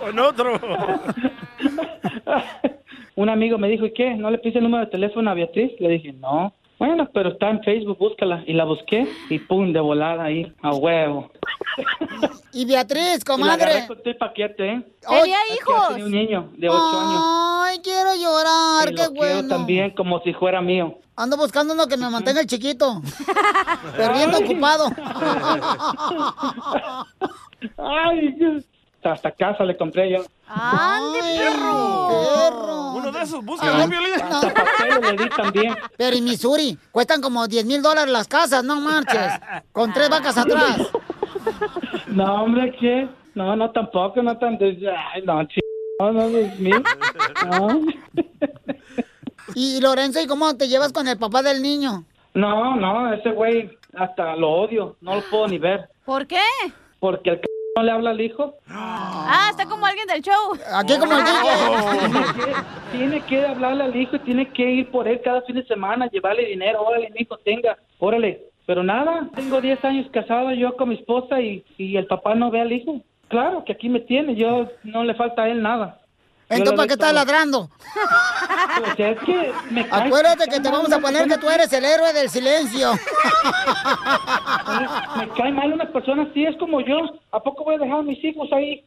[0.00, 0.58] Con otro.
[3.16, 4.14] Un amigo me dijo, ¿y qué?
[4.14, 5.72] ¿No le puse el número de teléfono a Beatriz?
[5.78, 6.52] Le dije, no.
[6.78, 8.42] Bueno, pero está en Facebook, búscala.
[8.46, 11.30] Y la busqué y pum, de volada ahí, a huevo.
[12.56, 13.84] Y Beatriz, Y la comadre.
[13.88, 14.82] con el paquete, ¿eh?
[15.00, 15.88] Tenía Es hijos.
[15.88, 17.22] Tenía un niño de 8 años.
[17.64, 19.48] Ay, quiero llorar, Y qué lo quiero bueno.
[19.48, 20.96] también como si fuera mío.
[21.16, 23.02] Ando buscando uno que me mantenga el chiquito.
[23.96, 24.84] Pero bien ocupado.
[27.78, 28.64] Ay, Dios.
[29.12, 30.24] Hasta casa le compré yo.
[30.46, 32.92] ¡Ande, perro!
[32.94, 34.14] Uno de esos, Ah, búscalo, Piolín.
[34.14, 35.76] Hasta pasteles le di también.
[35.96, 39.32] Pero en Missouri cuestan como 10 mil dólares las casas, no marches.
[39.72, 40.88] Con tres vacas atrás.
[42.08, 43.08] No, hombre, ¿qué?
[43.34, 44.58] No, no, tampoco, no tan...
[44.60, 45.58] Ay, no, ch...
[46.00, 46.82] No, no, Dios mío.
[47.46, 47.80] No.
[49.54, 52.04] Y Lorenzo, ¿y cómo te llevas con el papá del niño?
[52.34, 55.88] No, no, ese güey hasta lo odio, no lo puedo ni ver.
[56.04, 56.40] ¿Por qué?
[56.98, 57.46] Porque el c
[57.76, 58.54] no le habla al hijo.
[58.68, 60.56] Ah, está como alguien del show.
[60.74, 62.54] Aquí como el Tiene que,
[62.96, 66.08] tiene que hablarle al hijo y tiene que ir por él cada fin de semana,
[66.08, 66.82] llevarle dinero.
[66.82, 68.42] Órale, mi hijo, tenga, órale.
[68.66, 72.50] Pero nada, tengo 10 años casado yo con mi esposa y, y el papá no
[72.50, 73.00] ve al hijo.
[73.28, 76.00] Claro que aquí me tiene, yo no le falta a él nada.
[76.56, 77.14] Entonces, ¿para qué estás todo.
[77.24, 77.70] ladrando?
[78.78, 81.84] Pues es que me cae- Acuérdate que te vamos a poner que tú eres el
[81.84, 82.92] héroe del silencio.
[85.16, 86.96] Me cae mal una persona así, es como yo.
[87.32, 88.84] ¿A poco voy a dejar a mis hijos ahí?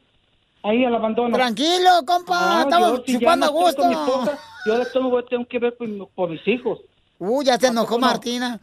[0.63, 1.37] ahí al abandono.
[1.37, 3.89] Tranquilo, compa, No, estamos yo, si chupando a con mi gusto.
[3.91, 6.79] esposa, yo después me voy- tengo que ver por, mi- por mis hijos.
[7.19, 7.97] Uy, ya se enojó?
[7.99, 8.59] Martina.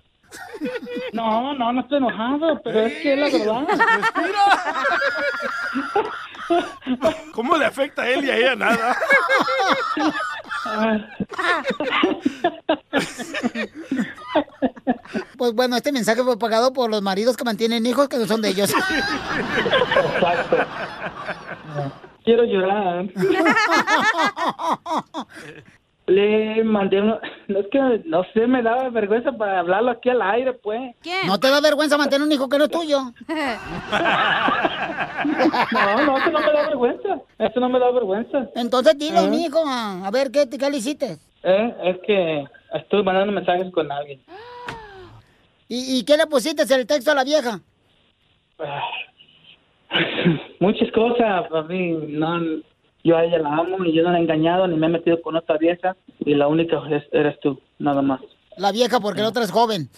[1.13, 3.67] No, no, no estoy enojado, pero es que es la verdad.
[7.33, 8.97] ¿Cómo le afecta a él y a ella nada?
[15.37, 18.41] Pues bueno, este mensaje fue pagado por los maridos que mantienen hijos que no son
[18.43, 18.73] de ellos.
[20.15, 20.57] Exacto.
[22.25, 23.07] Quiero llorar.
[26.07, 27.19] Le mandé una...
[27.49, 30.95] No es que, no sé, me daba vergüenza para hablarlo aquí al aire, pues.
[31.27, 32.99] ¿No te da vergüenza mantener un hijo que no es tuyo?
[35.25, 37.21] No, no, eso no me da vergüenza.
[37.39, 38.49] Eso no me da vergüenza.
[38.55, 39.35] Entonces dile, Ajá.
[39.35, 41.19] hijo, a ver qué, qué le hiciste.
[41.43, 42.45] Eh, es que
[42.75, 44.21] estoy mandando mensajes con alguien.
[45.69, 47.61] ¿Y, y qué le pusiste en el texto a la vieja?
[50.61, 51.91] Muchas cosas, papi.
[52.09, 52.39] No,
[53.05, 55.21] yo a ella la amo y yo no la he engañado ni me he metido
[55.23, 55.95] con otra vieja.
[56.21, 58.21] Y la única es- eres tú, nada más.
[58.57, 59.89] La vieja porque la otra es joven.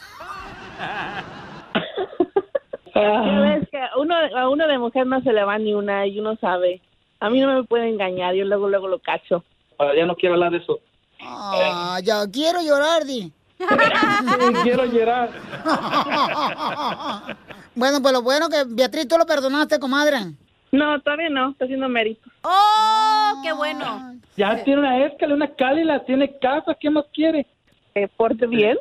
[2.93, 6.81] Que uno, a uno de mujer no se le va ni una y uno sabe.
[7.21, 9.45] A mí no me puede engañar, yo luego luego lo cacho.
[9.79, 10.79] Ahora ya no quiero hablar de eso.
[11.21, 13.33] Ah, ya quiero llorar, Di.
[14.63, 15.31] quiero llorar.
[17.75, 20.19] bueno, pues lo bueno que Beatriz, tú lo perdonaste, comadre.
[20.73, 22.29] No, todavía no, está haciendo mérito.
[22.49, 24.15] ¡Oh, qué bueno!
[24.37, 27.45] Ya tiene una escala, una cálida, tiene casa, ¿qué más quiere?
[27.93, 28.77] ¿Que porte bien?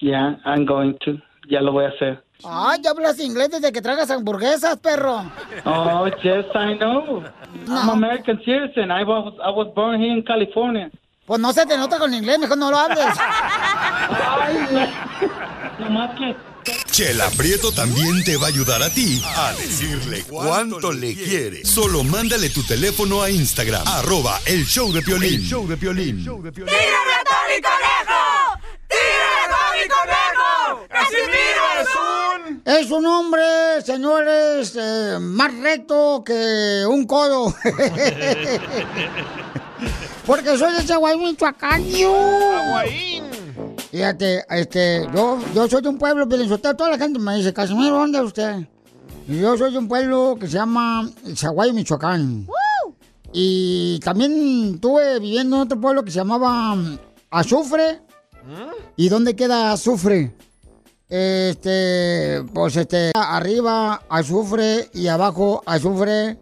[0.00, 1.12] Ya, I'm going to.
[1.48, 2.22] Ya lo voy a hacer.
[2.44, 5.24] Ay, ya hablas inglés desde que tragas hamburguesas, perro.
[5.64, 7.22] Oh, yes, I know.
[7.68, 8.90] I'm American citizen.
[8.90, 10.90] I was, I was born here in California.
[11.24, 13.06] Pues no se te nota con inglés, mejor no lo hables.
[14.08, 15.45] No
[16.16, 16.36] que...
[16.90, 21.64] Chela Prieto también te va a ayudar a ti a decirle cuánto le quiere.
[21.64, 25.34] Solo mándale tu teléfono a Instagram, arroba el show de Piolín.
[25.34, 26.24] El show de Piolín.
[26.24, 28.58] ¡Tírame a Tony Conejo!
[28.88, 30.50] ¡Tírame a Tony Conejo!
[30.88, 32.16] ¡Casimiro es un...
[32.64, 33.44] Es un hombre,
[33.84, 37.54] señores, eh, más recto que un codo.
[40.26, 41.84] Porque soy de Chihuahua, Michoacán.
[43.96, 47.96] Fíjate, este, yo, yo soy de un pueblo, Pilinchotelo, toda la gente me dice, Casimiro,
[47.96, 48.68] ¿dónde es usted?
[49.26, 52.46] Y yo soy de un pueblo que se llama Chihuahua, Michoacán.
[53.32, 56.98] Y también estuve viviendo en otro pueblo que se llamaba mm,
[57.30, 58.02] Azufre.
[58.96, 60.34] ¿Y dónde queda Azufre?
[61.08, 66.36] Este, pues este, arriba azufre y abajo azufre.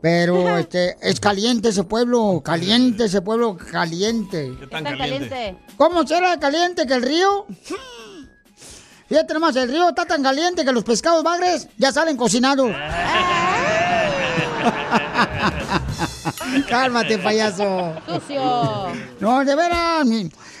[0.00, 4.54] Pero este, es caliente ese pueblo, caliente ese pueblo, caliente.
[4.58, 5.56] ¿Qué tan caliente?
[5.76, 7.46] ¿Cómo será de caliente que el río?
[9.08, 12.70] Fíjate nomás, el río está tan caliente que los pescados bagres ya salen cocinados.
[16.68, 17.94] Cálmate, payaso.
[18.06, 18.92] Sucio.
[19.18, 20.06] No, de veras,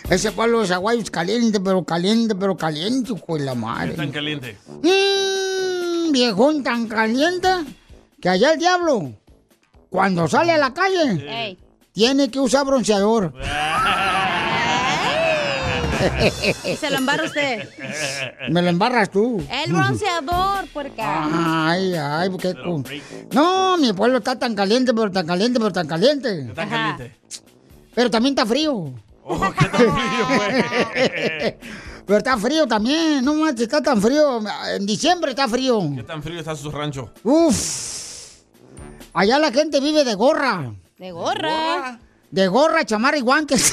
[0.08, 3.92] ese pueblo de Zaguayo es caliente, pero caliente, pero caliente, de la ¿Qué madre.
[3.92, 4.58] tan caliente?
[4.82, 7.48] Mm, viejón tan caliente
[8.20, 9.12] que allá el diablo,
[9.90, 11.58] cuando sale a la calle, Ey.
[11.92, 13.34] tiene que usar bronceador.
[16.78, 17.68] Se lo embarra usted.
[18.48, 19.42] Me lo embarras tú.
[19.50, 21.68] El bronceador, puerca.
[21.70, 22.82] Ay, ay, qué cu-
[23.32, 26.46] No, mi pueblo está tan caliente, pero tan caliente, pero tan caliente.
[26.46, 27.16] ¿Qué tan caliente?
[27.94, 28.94] Pero también está frío.
[29.24, 31.56] Oh, ¿qué tan frío, güey?
[32.06, 34.40] Pero está frío también, no manches, está tan frío.
[34.74, 35.80] En diciembre está frío.
[35.94, 37.12] ¿Qué tan frío está su rancho?
[37.22, 37.99] Uf.
[39.12, 40.72] Allá la gente vive de gorra.
[40.98, 41.98] De gorra.
[42.30, 43.72] De gorra, chamarra y guantes.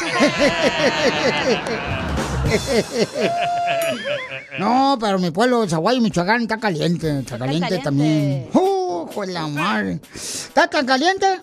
[4.59, 7.19] no, pero mi pueblo, Zaguayo, Michoacán, está caliente.
[7.19, 7.83] Está caliente, caliente.
[7.83, 8.49] también.
[8.53, 9.99] ¡Uh, con la madre!
[10.13, 11.41] ¿Está tan caliente?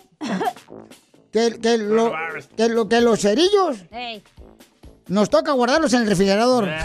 [1.32, 2.12] Que, que, lo-
[2.56, 3.76] que, lo- que los cerillos
[5.08, 6.68] nos toca guardarlos en el refrigerador.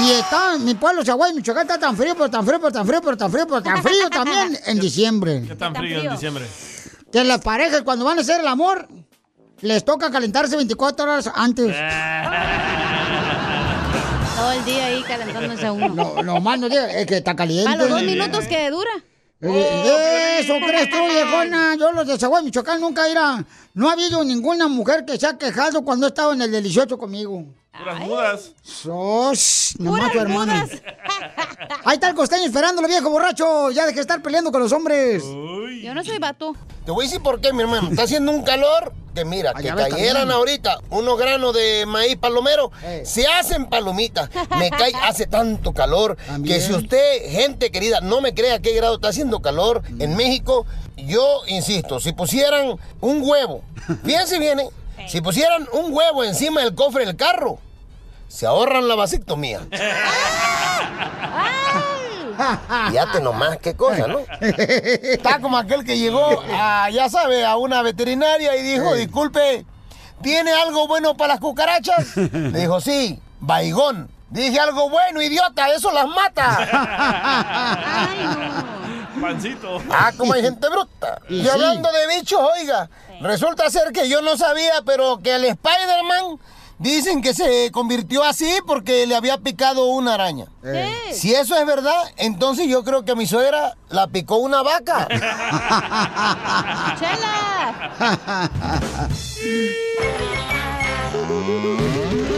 [0.00, 3.00] Y está, mi pueblo, Zaguayo, Michoacán, está tan frío, pero tan frío, pero tan frío,
[3.02, 5.44] pero tan frío, pero tan frío también en diciembre.
[5.46, 6.46] ¿Qué tan frío en diciembre?
[7.12, 8.86] Que las parejas cuando van a hacer el amor,
[9.60, 11.74] les toca calentarse 24 horas antes.
[14.36, 15.88] Todo el día ahí calentándose a uno.
[15.88, 17.68] No, no más no es que está caliente.
[17.70, 18.90] A los dos minutos que dura.
[19.40, 21.74] Eh, Eso crees tú, viejona.
[21.76, 23.44] Yo los de Zaguay, Michoacán, nunca irá.
[23.74, 26.96] No ha habido ninguna mujer que se ha quejado cuando ha estado en el delicioso
[26.98, 27.44] conmigo.
[27.78, 28.52] Puras mudas.
[28.62, 30.52] Sos, nomás tu hermano.
[31.84, 33.70] Ahí está el costeño esperándolo, viejo borracho.
[33.70, 35.22] Ya deje de estar peleando con los hombres.
[35.82, 36.54] Yo no soy vato.
[36.84, 37.88] Te voy a decir por qué, mi hermano.
[37.90, 40.36] Está haciendo un calor que mira, que ya ves, cayeran también.
[40.36, 43.02] ahorita unos granos de maíz palomero, Eh.
[43.04, 44.30] se hacen palomitas.
[44.58, 46.56] Me cae, hace tanto calor También.
[46.56, 50.02] que si usted, gente querida, no me crea a qué grado está haciendo calor Mm.
[50.02, 50.66] en México,
[50.96, 53.62] yo insisto, si pusieran un huevo,
[54.04, 54.68] fíjense bien, ¿eh?
[55.08, 57.58] si pusieran un huevo encima del cofre del carro,
[58.28, 59.60] se ahorran la vasectomía.
[62.90, 64.20] Fíjate nomás qué cosa, ¿no?
[64.40, 69.66] Está como aquel que llegó a, ya sabe, a una veterinaria y dijo, disculpe,
[70.22, 72.16] ¿tiene algo bueno para las cucarachas?
[72.16, 74.08] Le dijo, sí, baigón.
[74.30, 76.58] Dije algo bueno, idiota, eso las mata.
[79.20, 79.82] Pancito.
[79.90, 81.20] Ah, como hay gente bruta.
[81.28, 81.48] Y Y sí.
[81.48, 82.90] hablando de bichos, oiga,
[83.22, 86.38] resulta ser que yo no sabía, pero que el Spider-Man
[86.78, 90.46] dicen que se convirtió así porque le había picado una araña.
[91.12, 95.08] Si eso es verdad, entonces yo creo que a mi suegra la picó una vaca.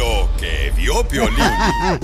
[0.00, 1.36] Lo que vio Piolín.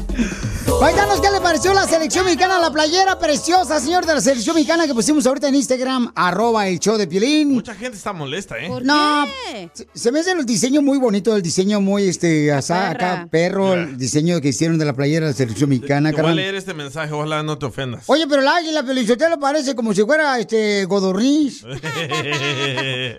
[0.80, 2.58] Paisanos, ¿qué le pareció la selección mexicana?
[2.58, 6.78] La playera preciosa, señor, de la selección mexicana que pusimos ahorita en Instagram, arroba el
[6.80, 7.52] show de Piolín.
[7.54, 8.68] Mucha gente está molesta, ¿eh?
[8.82, 9.24] No,
[9.72, 13.72] se- se me hace el diseño muy bonito, el diseño muy, este, asá, acá, perro,
[13.74, 16.56] el diseño que hicieron de la playera de la selección mexicana, Te voy a leer
[16.56, 18.02] este mensaje, ojalá no te ofendas.
[18.08, 21.64] Oye, pero el águila Pelizotelo parece como si fuera, este, godorniz.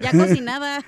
[0.02, 0.84] Ya cocinada.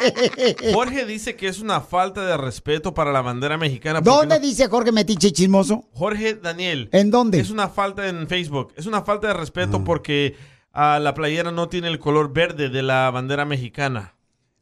[0.72, 4.00] Jorge dice que es una falta de respeto para la bandera mexicana.
[4.00, 5.88] ¿Dónde no- dice Jorge Metiche chismoso?
[5.92, 6.88] Jorge Daniel.
[6.92, 7.40] ¿En dónde?
[7.40, 8.72] Es una falta en Facebook.
[8.76, 10.36] Es una falta de respeto porque
[10.72, 14.14] ah, la playera no tiene el color verde de la bandera mexicana.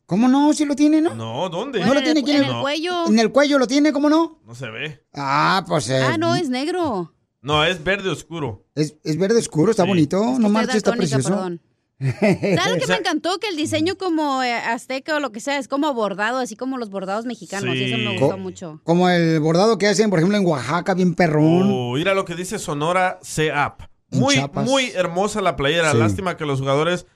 [0.06, 0.54] ¿Cómo no?
[0.54, 1.14] ¿Sí lo tiene, no?
[1.14, 1.84] No, ¿dónde?
[1.84, 2.46] ¿No lo tiene quién?
[2.46, 2.66] No,
[3.08, 4.40] En el cuello lo tiene, ¿cómo no?
[4.46, 5.04] No se ve.
[5.14, 5.90] Ah, pues...
[5.90, 7.12] eh, Ah, no, es negro.
[7.42, 8.64] No, es verde oscuro.
[8.74, 10.38] Es, es verde oscuro, está bonito.
[10.38, 11.28] no marches, está precioso.
[11.28, 11.60] perdón.
[12.00, 13.38] ¿Sabes lo que me encantó?
[13.38, 16.78] Que el diseño como eh, azteca o lo que sea es como bordado, así como
[16.78, 17.74] los bordados mexicanos.
[17.74, 18.80] Y eso me gustó Co- mucho.
[18.84, 21.68] Como el bordado que hacen, por ejemplo, en Oaxaca, bien perrón.
[21.72, 23.82] Oh, mira lo que dice Sonora C-App.
[24.10, 24.64] Muy, Chiapas.
[24.64, 25.92] muy hermosa la playera.
[25.92, 25.98] Sí.
[25.98, 27.06] Lástima que los jugadores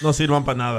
[0.00, 0.78] no sirvan para nada.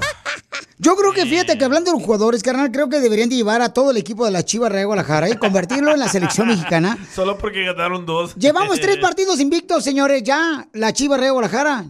[0.80, 3.62] Yo creo que fíjate que hablando de los jugadores, carnal, creo que deberían de llevar
[3.62, 6.98] a todo el equipo de la Chivas Real Guadalajara y convertirlo en la selección mexicana.
[7.14, 8.36] Solo porque ganaron dos.
[8.36, 11.86] Llevamos tres partidos invictos, señores, ya, la Chivas Real Guadalajara.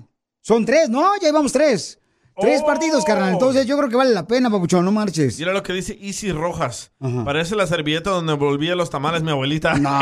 [0.46, 1.16] Son tres, ¿no?
[1.22, 2.00] Ya llevamos tres.
[2.38, 2.66] Tres Oh.
[2.66, 3.32] partidos, carnal.
[3.34, 5.40] Entonces yo creo que vale la pena, papuchón, no marches.
[5.40, 6.92] Mira lo que dice Easy Rojas.
[7.24, 9.76] Parece la servilleta donde volvía los tamales mi abuelita.
[9.76, 9.90] No,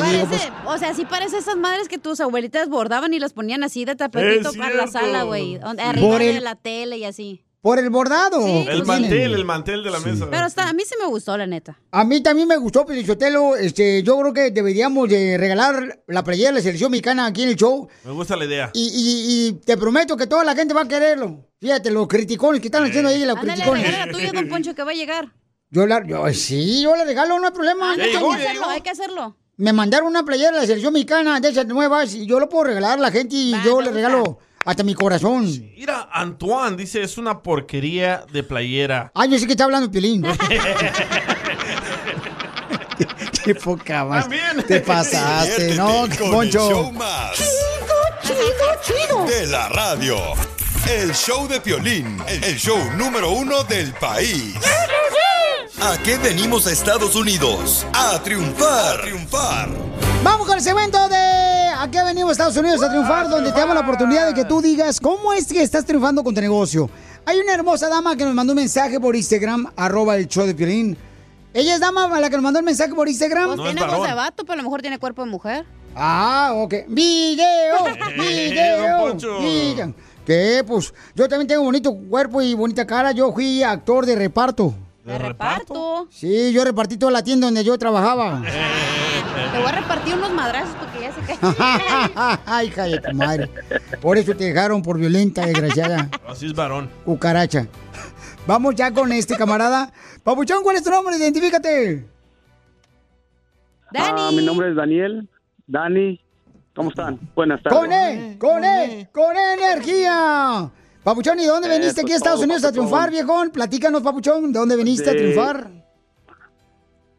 [0.00, 3.84] Parece, o sea, sí parece esas madres que tus abuelitas bordaban y las ponían así
[3.84, 5.56] de tapetito para la sala, güey.
[5.78, 7.44] Arriba Por de el- la tele y así.
[7.66, 8.40] Por el bordado.
[8.46, 8.86] Sí, el tienen.
[8.86, 10.28] mantel, el mantel de la mesa.
[10.30, 11.76] Pero hasta a mí sí me gustó, la neta.
[11.90, 13.56] A mí también me gustó, Pelichotelo.
[13.56, 17.48] Este, yo creo que deberíamos de regalar la playera de la selección mexicana aquí en
[17.48, 17.88] el show.
[18.04, 18.70] Me gusta la idea.
[18.72, 21.44] Y, y- y te prometo que toda la gente va a quererlo.
[21.60, 23.98] Fíjate, los criticones que están haciendo ahí, los Ándale, criticones.
[24.06, 25.32] la tuya, don Poncho, que va a llegar.
[25.70, 27.94] Yo la, yo, sí, yo le regalo, no hay problema.
[27.94, 29.36] Ah, no, hay que hacerlo, hay que hacerlo.
[29.56, 32.62] Me mandaron una playera de la selección mexicana de esas nuevas y yo lo puedo
[32.62, 35.44] regalar a la gente y yo le regalo hasta mi corazón.
[35.76, 39.10] Mira, Antoine dice, es una porquería de playera.
[39.14, 40.22] Ay, yo sé que está hablando Piolín.
[43.44, 44.26] Qué poca más.
[44.66, 46.06] Te pasaste, ¿no?
[46.30, 46.42] Poncho.
[46.42, 47.38] el show más
[49.28, 50.16] de la radio.
[50.88, 54.54] El show de Piolín, el show número uno del país.
[55.80, 57.86] ¿A qué venimos a Estados Unidos?
[57.92, 58.98] A triunfar.
[58.98, 59.68] A triunfar.
[60.24, 63.28] Vamos con el segmento de ¿A qué venimos a Estados Unidos a triunfar?
[63.28, 66.34] Donde te damos la oportunidad de que tú digas cómo es que estás triunfando con
[66.34, 66.88] tu negocio.
[67.26, 70.54] Hay una hermosa dama que nos mandó un mensaje por Instagram, arroba el show de
[70.54, 70.96] Piolín.
[71.52, 73.56] Ella es dama la que nos mandó el mensaje por Instagram.
[73.56, 75.66] Pues tiene voz de vato, pero a lo mejor tiene cuerpo de mujer.
[75.94, 76.74] Ah, ok.
[76.88, 77.76] Video,
[78.18, 79.38] video, Don Poncho.
[79.40, 79.94] video.
[80.24, 80.64] ¿Qué?
[80.66, 83.12] Pues yo también tengo bonito cuerpo y bonita cara.
[83.12, 84.74] Yo fui actor de reparto.
[85.06, 86.08] ¿De reparto?
[86.10, 88.42] Sí, yo repartí toda la tienda donde yo trabajaba.
[89.52, 92.40] Te voy a repartir unos madrazos porque ya se cae.
[92.44, 93.48] Ay, hija de tu madre.
[94.00, 96.10] Por eso te dejaron por violenta, desgraciada.
[96.26, 96.90] Así es varón.
[97.04, 97.68] Cucaracha.
[98.48, 99.92] Vamos ya con este camarada.
[100.24, 101.16] Papuchón, ¿cuál es tu nombre?
[101.16, 102.04] Identifícate.
[103.94, 105.28] Ah, mi nombre es Daniel.
[105.68, 106.20] Dani.
[106.74, 107.20] ¿Cómo están?
[107.34, 107.78] Buenas tardes.
[107.78, 110.70] Con E, con E, con E energía.
[111.06, 113.50] Papuchón, ¿y de dónde Eh, veniste aquí a Estados Unidos a triunfar, viejón?
[113.50, 115.70] Platícanos, Papuchón, ¿de dónde veniste a triunfar?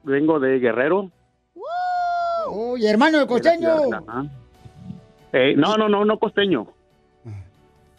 [0.03, 1.09] Vengo de Guerrero.
[2.51, 3.69] Uy, hermano de costeño.
[3.93, 4.25] Ajá.
[5.31, 6.67] Eh, no, no, no, no costeño.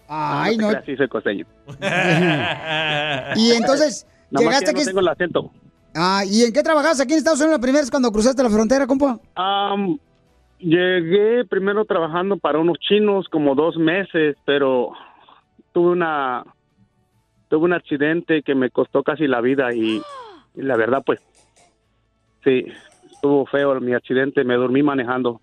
[0.08, 0.68] Ay, te no.
[0.68, 1.46] creas, sí soy costeño.
[3.36, 4.80] Y entonces, Nada llegaste aquí.
[4.80, 5.50] no tengo el acento.
[5.94, 8.50] Ah, ¿y en qué trabajabas aquí en Estados Unidos la primera vez cuando cruzaste la
[8.50, 9.18] frontera, compa?
[10.58, 14.90] Llegué primero trabajando para unos chinos como dos meses, pero
[15.78, 16.42] tuve una
[17.48, 20.02] tuve un accidente que me costó casi la vida y,
[20.56, 21.20] y la verdad pues
[22.42, 22.66] sí,
[23.12, 25.40] estuvo feo mi accidente, me dormí manejando.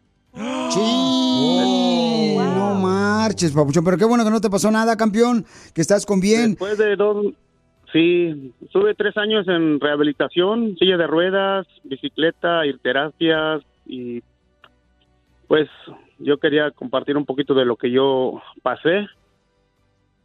[0.70, 2.36] Sí.
[2.38, 3.86] No marches, papuchón.
[3.86, 5.46] Pero qué bueno que no te pasó nada, campeón.
[5.74, 6.50] Que estás con bien.
[6.50, 7.28] Después de dos,
[7.94, 14.22] sí, estuve tres años en rehabilitación, silla de ruedas, bicicleta, ir terapias y
[15.48, 15.70] pues
[16.20, 19.08] yo quería compartir un poquito de lo que yo pasé,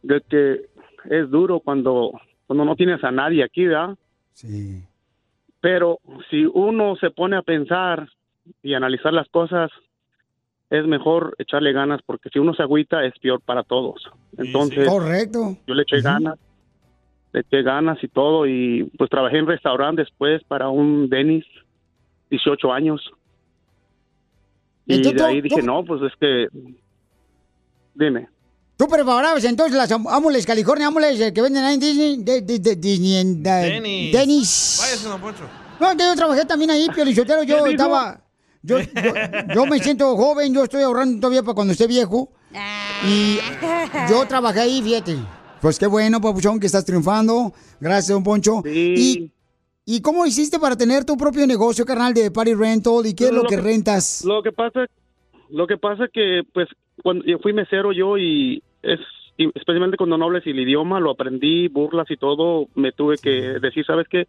[0.03, 0.61] de que
[1.09, 2.11] es duro cuando,
[2.47, 3.95] cuando no tienes a nadie aquí, ¿verdad?
[4.33, 4.83] Sí.
[5.59, 5.99] Pero
[6.29, 8.09] si uno se pone a pensar
[8.63, 9.69] y analizar las cosas,
[10.69, 14.01] es mejor echarle ganas porque si uno se agüita es peor para todos.
[14.37, 15.57] Entonces, Correcto.
[15.67, 16.39] yo le eché ganas,
[17.33, 21.45] le eché ganas y todo y pues trabajé en restaurante después para un Denis,
[22.29, 23.01] 18 años.
[24.87, 26.47] Y de ahí tú- dije, tú- no, pues es que,
[27.93, 28.27] dime.
[28.81, 32.17] ¿Tú preparabas entonces las am- amules California, amules eh, que venden ahí en Disney?
[32.23, 34.11] De, de- de- Disney en, da- Denis.
[34.11, 34.77] Denis.
[34.81, 35.43] Váyase, don Poncho.
[35.79, 37.43] No, que yo trabajé también ahí, Piolichotero.
[37.43, 38.23] Yo estaba.
[38.63, 38.87] Yo, yo,
[39.53, 42.31] yo me siento joven, yo estoy ahorrando todavía para cuando esté viejo.
[43.07, 43.37] Y
[44.09, 45.15] yo trabajé ahí, fíjate.
[45.61, 47.53] Pues qué bueno, papuchón, que estás triunfando.
[47.79, 48.63] Gracias, don Poncho.
[48.65, 49.31] Y,
[49.85, 53.05] ¿Y cómo hiciste para tener tu propio negocio, carnal, de party rental?
[53.05, 54.23] ¿Y qué es lo, que, rentas?
[54.25, 54.87] Lo que pasa,
[55.51, 56.67] lo que pasa que, pues,
[57.03, 58.99] cuando yo fui mesero yo y es
[59.37, 63.85] especialmente cuando no hables el idioma, lo aprendí, burlas y todo, me tuve que decir,
[63.85, 64.27] ¿sabes qué?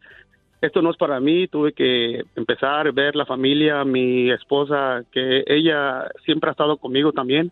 [0.62, 5.44] Esto no es para mí, tuve que empezar a ver la familia, mi esposa, que
[5.46, 7.50] ella siempre ha estado conmigo también.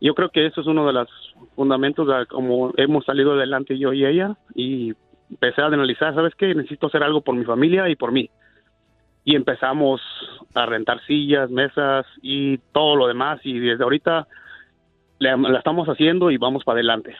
[0.00, 1.08] Yo creo que eso es uno de los
[1.54, 4.94] fundamentos de cómo hemos salido adelante yo y ella y
[5.30, 6.54] empecé a analizar, ¿sabes qué?
[6.54, 8.30] Necesito hacer algo por mi familia y por mí
[9.24, 10.00] y empezamos
[10.54, 14.28] a rentar sillas, mesas y todo lo demás y desde ahorita
[15.18, 17.14] la estamos haciendo y vamos para adelante.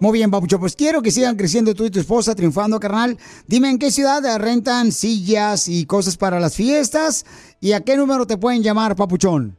[0.00, 0.60] Muy bien, papuchón.
[0.60, 3.16] Pues quiero que sigan creciendo tú y tu esposa, triunfando, carnal.
[3.46, 7.24] Dime en qué ciudad rentan sillas y cosas para las fiestas.
[7.60, 9.56] ¿Y a qué número te pueden llamar, papuchón?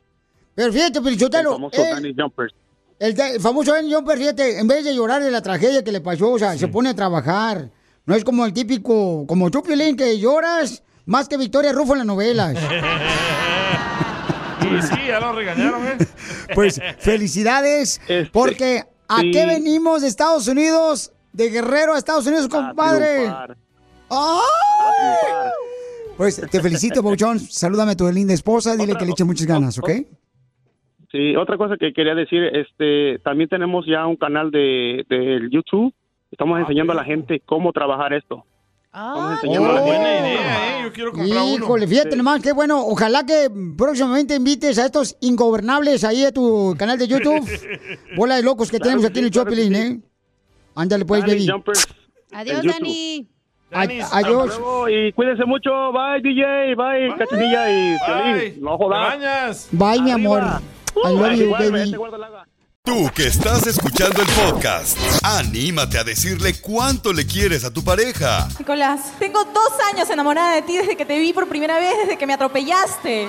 [0.55, 2.53] Pero fíjate, El Pelichotelo, famoso él- Danish Jumpers.
[2.99, 6.01] el, el famoso Danny Jumper, fíjate, en vez de llorar de la tragedia que le
[6.01, 7.69] pasó, o sea, se pone a trabajar.
[8.05, 11.99] No es como el típico, como tú, Piolín, que lloras más que Victoria Rufo en
[11.99, 12.55] las novelas.
[14.59, 15.97] Y sí, ya lo regañaron, ¿eh?
[16.55, 18.01] Pues felicidades,
[18.33, 19.31] porque ¿a sí.
[19.31, 21.11] qué venimos de Estados Unidos?
[21.31, 23.17] De Guerrero a Estados Unidos, compadre.
[23.19, 23.55] triunfar.
[24.09, 25.51] ¡Ay!
[26.17, 27.39] Pues te felicito, Pauchón.
[27.39, 29.89] Salúdame a tu linda esposa, dile que le eche muchas ganas, ¿ok?
[31.11, 35.93] Sí, otra cosa que quería decir, este, también tenemos ya un canal de, de YouTube.
[36.31, 38.43] Estamos enseñando a la gente cómo trabajar esto.
[38.87, 39.97] Estamos enseñando a la gente.
[39.97, 40.83] Buena idea, ¿eh?
[40.83, 41.55] Yo quiero comprar uno.
[41.55, 42.83] Híjole, fíjate nomás, qué bueno.
[42.85, 47.47] Ojalá que próximamente invites a estos ingobernables ahí a tu canal de YouTube.
[48.17, 50.01] Bola de locos que tenemos aquí en el Chopelín, ¿eh?
[50.75, 51.47] Ándale pues, Dani baby.
[51.47, 51.87] Jumpers
[52.31, 52.63] Adiós.
[52.63, 53.36] Dani.
[53.71, 55.91] Luego Y cuídense mucho.
[55.91, 56.75] Bye, DJ.
[56.75, 58.63] Bye, Cachanilla y Piolín.
[58.63, 59.67] No jodas.
[59.71, 60.43] Bye, mi amor.
[60.95, 61.95] I love you, baby.
[62.87, 68.47] Tú que estás escuchando el podcast, anímate a decirle cuánto le quieres a tu pareja.
[68.57, 72.17] Nicolás, tengo dos años enamorada de ti desde que te vi por primera vez, desde
[72.17, 73.27] que me atropellaste.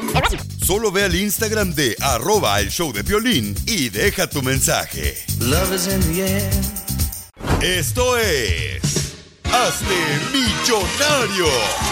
[0.64, 5.16] Solo ve al Instagram de arroba el show de violín y deja tu mensaje.
[7.61, 8.97] Esto es...
[9.53, 11.46] Hazte millonario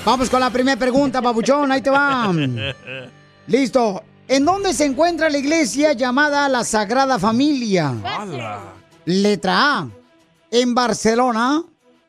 [0.05, 2.31] Vamos con la primera pregunta, papuchón, ahí te va.
[3.47, 4.03] Listo.
[4.29, 7.93] ¿En dónde se encuentra la iglesia llamada la Sagrada Familia?
[9.05, 9.89] Letra A,
[10.51, 11.63] en Barcelona.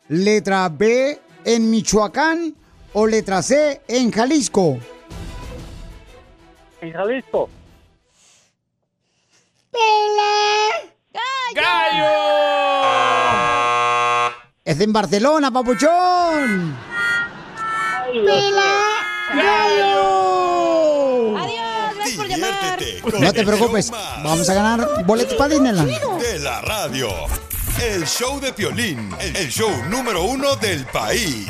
[0.07, 2.55] Letra B, en Michoacán.
[2.93, 4.77] O letra C, en Jalisco.
[6.81, 7.49] En Jalisco.
[11.53, 12.07] ¡Gallo!
[14.63, 16.77] Es en Barcelona, papuchón.
[21.37, 22.79] Adiós, gracias por llamar.
[23.19, 23.91] No te preocupes,
[24.23, 25.89] vamos a ganar boletos para Disneyland.
[26.19, 27.09] De la radio.
[27.81, 31.47] El show de Piolín, el show número uno del país.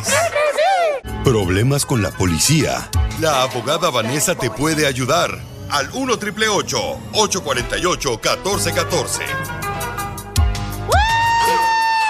[1.25, 2.89] Problemas con la policía.
[3.19, 5.37] La abogada Vanessa te puede ayudar.
[5.69, 9.23] Al 1 triple 848 1414.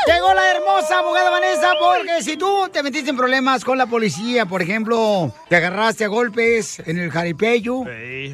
[0.05, 4.45] Llegó la hermosa abogada Vanessa porque si tú te metiste en problemas con la policía,
[4.45, 7.85] por ejemplo, te agarraste a golpes en el jaripeyo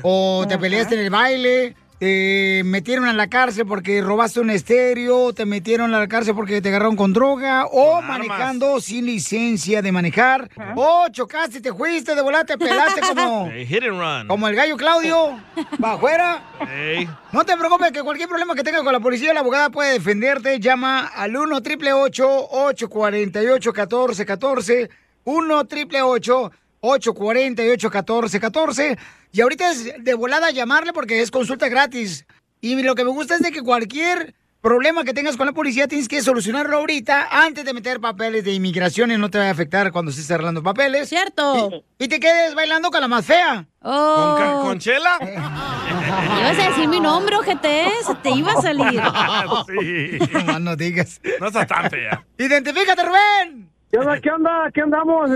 [0.04, 5.34] o te peleaste en el baile, te metieron a la cárcel porque robaste un estéreo,
[5.34, 9.92] te metieron a la cárcel porque te agarraron con droga o manejando sin licencia de
[9.92, 14.28] manejar o chocaste, te fuiste de volada, te pelaste como, Hey, hit and run.
[14.28, 15.40] como el gallo Claudio,
[15.84, 16.44] va afuera.
[16.70, 17.10] Hey.
[17.32, 20.60] No te preocupes, que cualquier problema que tengas con la policía, la abogada puede defenderte.
[20.60, 24.90] Llama al 1 888 848 1414
[25.24, 28.98] 1 888 848 1414
[29.32, 32.26] Y ahorita es de volada llamarle porque es consulta gratis.
[32.62, 35.88] Y lo que me gusta es de que cualquier problema que tengas con la policía
[35.88, 39.52] tienes que solucionarlo ahorita antes de meter papeles de inmigración y no te va a
[39.52, 41.08] afectar cuando estés arreglando papeles.
[41.10, 41.84] Cierto.
[42.00, 43.66] Y, y te quedes bailando con la más fea.
[43.82, 44.36] Oh.
[44.38, 45.18] ¿Con, con chela?
[45.22, 49.02] Ibas a decir mi nombre, ojete, se te iba a salir.
[49.68, 50.20] sí.
[50.46, 51.22] No, no digas.
[51.40, 52.26] No está tan fea.
[52.38, 53.70] ¡Identifícate, Rubén!
[53.92, 54.20] ¿Qué onda?
[54.20, 54.72] ¿Qué onda?
[54.74, 55.30] ¿Qué andamos?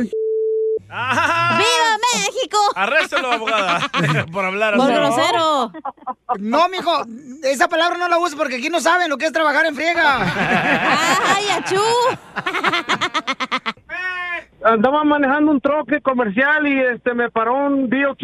[0.92, 2.58] ¡Viva México!
[2.76, 3.80] Arréstalo, abogada,
[4.32, 5.00] por hablar Por así.
[5.00, 5.72] grosero.
[6.38, 7.06] No, mijo,
[7.44, 10.18] esa palabra no la uses porque aquí no saben lo que es trabajar en friega.
[10.20, 11.82] ¡Ay, achú!
[14.64, 18.22] Andaba manejando un troque comercial y este me paró un DOT,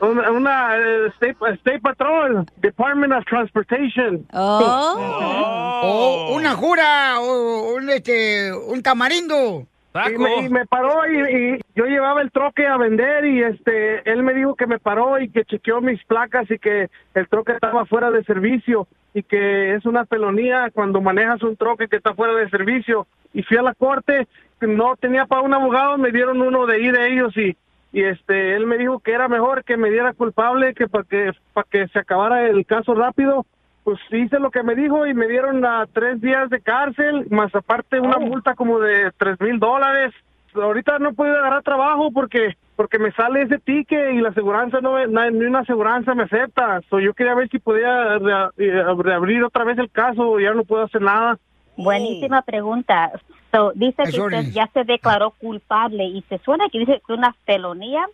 [0.00, 0.76] una, una,
[1.16, 4.26] state, State Patrol, Department of Transportation.
[4.32, 5.80] Oh.
[5.82, 9.66] O una jura, o un, este, un tamarindo.
[10.12, 14.08] Y me, y me paró y, y yo llevaba el troque a vender y este
[14.10, 17.52] él me dijo que me paró y que chequeó mis placas y que el troque
[17.52, 22.14] estaba fuera de servicio y que es una felonía cuando manejas un troque que está
[22.14, 23.06] fuera de servicio.
[23.32, 24.26] Y fui a la corte
[24.60, 27.56] no tenía para un abogado me dieron uno de ahí de ellos y
[27.92, 31.32] y este él me dijo que era mejor que me diera culpable que para que
[31.52, 33.46] para que se acabara el caso rápido
[33.86, 37.54] pues hice lo que me dijo y me dieron a tres días de cárcel, más
[37.54, 40.12] aparte una multa como de tres mil dólares.
[40.56, 44.80] Ahorita no he podido agarrar trabajo porque porque me sale ese ticket y la aseguranza
[44.80, 46.80] no, ni una aseguranza me acepta.
[46.90, 50.82] So, yo quería ver si podía eh, reabrir otra vez el caso, ya no puedo
[50.82, 51.38] hacer nada.
[51.76, 53.12] Buenísima pregunta.
[53.52, 57.18] So, dice que usted ya se declaró culpable y se suena que dice que es
[57.18, 58.04] una felonía.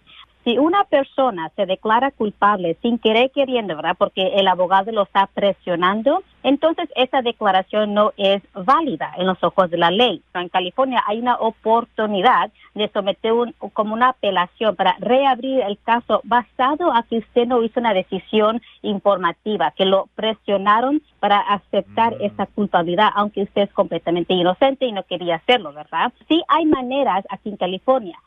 [0.44, 3.94] Si una persona se declara culpable sin querer queriendo, ¿verdad?
[3.96, 9.70] Porque el abogado lo está presionando, entonces esa declaración no es válida en los ojos
[9.70, 10.20] de la ley.
[10.34, 16.20] En California hay una oportunidad de someter un, como una apelación para reabrir el caso
[16.24, 22.46] basado a que usted no hizo una decisión informativa, que lo presionaron para aceptar esa
[22.46, 26.12] culpabilidad, aunque usted es completamente inocente y no quería hacerlo, ¿verdad?
[26.28, 28.18] Sí hay maneras aquí en California.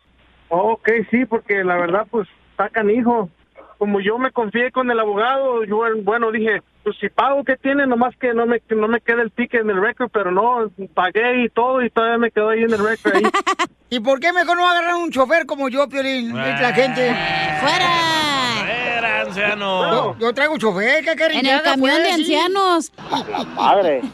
[0.49, 3.29] Ok, sí, porque la verdad, pues, está canijo.
[3.77, 7.85] Como yo me confié con el abogado, yo, bueno, dije, pues si pago, ¿qué tiene?
[7.85, 10.71] Nomás que no me, que no me quede el ticket en el récord, pero no,
[10.93, 13.13] pagué y todo y todavía me quedó ahí en el récord.
[13.89, 16.35] ¿Y por qué mejor no agarrar un chofer como yo, Piolín?
[16.35, 17.13] La gente.
[17.59, 17.87] ¡Fuera!
[18.65, 19.91] ¡Fuera, anciano!
[19.91, 22.91] Yo, yo traigo chofer, ¿qué quieren En el camión de ancianos.
[23.55, 24.01] Madre.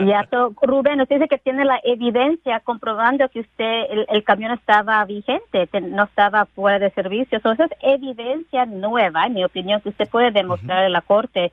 [0.00, 4.52] Ya, to- Rubén, usted dice que tiene la evidencia comprobando que usted, el, el camión
[4.52, 7.40] estaba vigente, que no estaba fuera de servicio.
[7.40, 11.52] So, esa es evidencia nueva, en mi opinión, que usted puede demostrar en la corte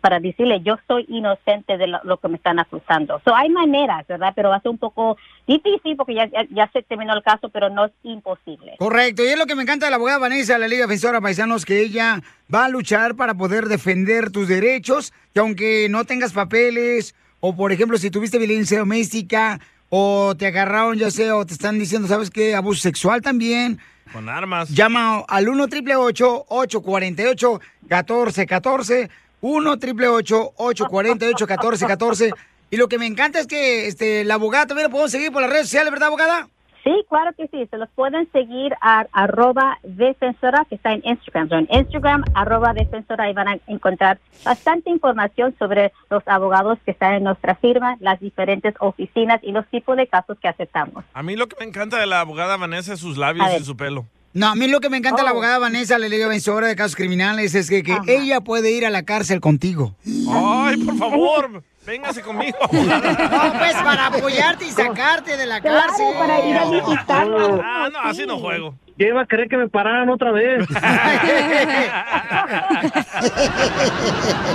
[0.00, 3.20] para decirle, yo soy inocente de lo, lo que me están acusando.
[3.24, 4.32] So, hay maneras, ¿verdad?
[4.34, 5.16] Pero va a ser un poco
[5.46, 8.76] difícil porque ya, ya, ya se terminó el caso, pero no es imposible.
[8.78, 11.20] Correcto, y es lo que me encanta de la abogada Vanessa de la Liga Defensora
[11.20, 12.22] Paisanos, que ella
[12.52, 17.72] va a luchar para poder defender tus derechos, y aunque no tengas papeles, o por
[17.72, 19.60] ejemplo, si tuviste violencia doméstica,
[19.94, 22.54] o te agarraron, ya sea, o te están diciendo, ¿sabes qué?
[22.54, 23.78] Abuso sexual también.
[24.10, 24.70] Con armas.
[24.70, 29.10] Llama al 1 888 848 1414
[29.42, 32.30] 1 888 848 1414
[32.70, 35.42] Y lo que me encanta es que este, la abogada también lo podemos seguir por
[35.42, 36.48] las redes sociales, ¿verdad, abogada?
[36.84, 37.66] Sí, claro que sí.
[37.70, 41.48] Se los pueden seguir a arroba defensora, que está en Instagram.
[41.48, 46.90] So, en Instagram, arroba defensora, y van a encontrar bastante información sobre los abogados que
[46.90, 51.04] están en nuestra firma, las diferentes oficinas y los tipos de casos que aceptamos.
[51.14, 53.76] A mí lo que me encanta de la abogada Vanessa es sus labios y su
[53.76, 54.04] pelo.
[54.34, 55.34] No, a mí lo que me encanta de la Oh.
[55.34, 58.90] abogada Vanessa, la Liga Vencedora de Casos Criminales, es que, que ella puede ir a
[58.90, 59.94] la cárcel contigo.
[60.30, 62.58] Ay, por favor, véngase conmigo.
[62.72, 66.06] No, pues para apoyarte y sacarte de la cárcel.
[66.18, 67.60] para ir a visitarlo.
[67.62, 68.74] Ah, no, así no juego.
[68.98, 70.66] Ya iba a querer que me pararan otra vez.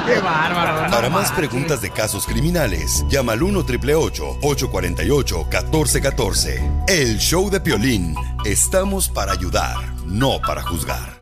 [0.05, 0.91] Qué bárbaro.
[0.91, 8.15] Para más preguntas de casos criminales, llama al 1 848 1414 El show de Piolín.
[8.45, 11.21] Estamos para ayudar, no para juzgar.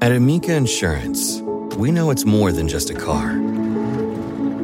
[0.00, 1.42] At Amica Insurance,
[1.78, 3.34] we know it's more than just a car.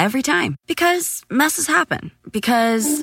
[0.00, 0.56] every time.
[0.66, 2.10] Because messes happen.
[2.32, 3.02] Because.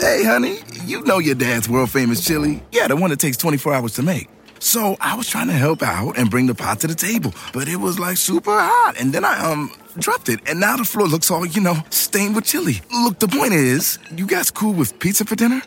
[0.00, 2.62] Hey, honey, you know your dad's world famous chili.
[2.72, 4.28] Yeah, the one that takes 24 hours to make.
[4.58, 7.68] So I was trying to help out and bring the pot to the table, but
[7.68, 8.94] it was like super hot.
[8.98, 10.40] And then I, um, dropped it.
[10.48, 12.80] And now the floor looks all, you know, stained with chili.
[12.90, 15.60] Look, the point is, you guys cool with pizza for dinner?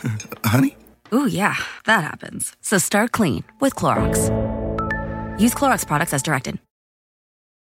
[0.44, 0.76] honey?
[1.12, 1.56] Ooh, yeah,
[1.86, 2.54] that happens.
[2.60, 4.30] So start clean with Clorox.
[5.40, 6.58] Use Clorox products as directed.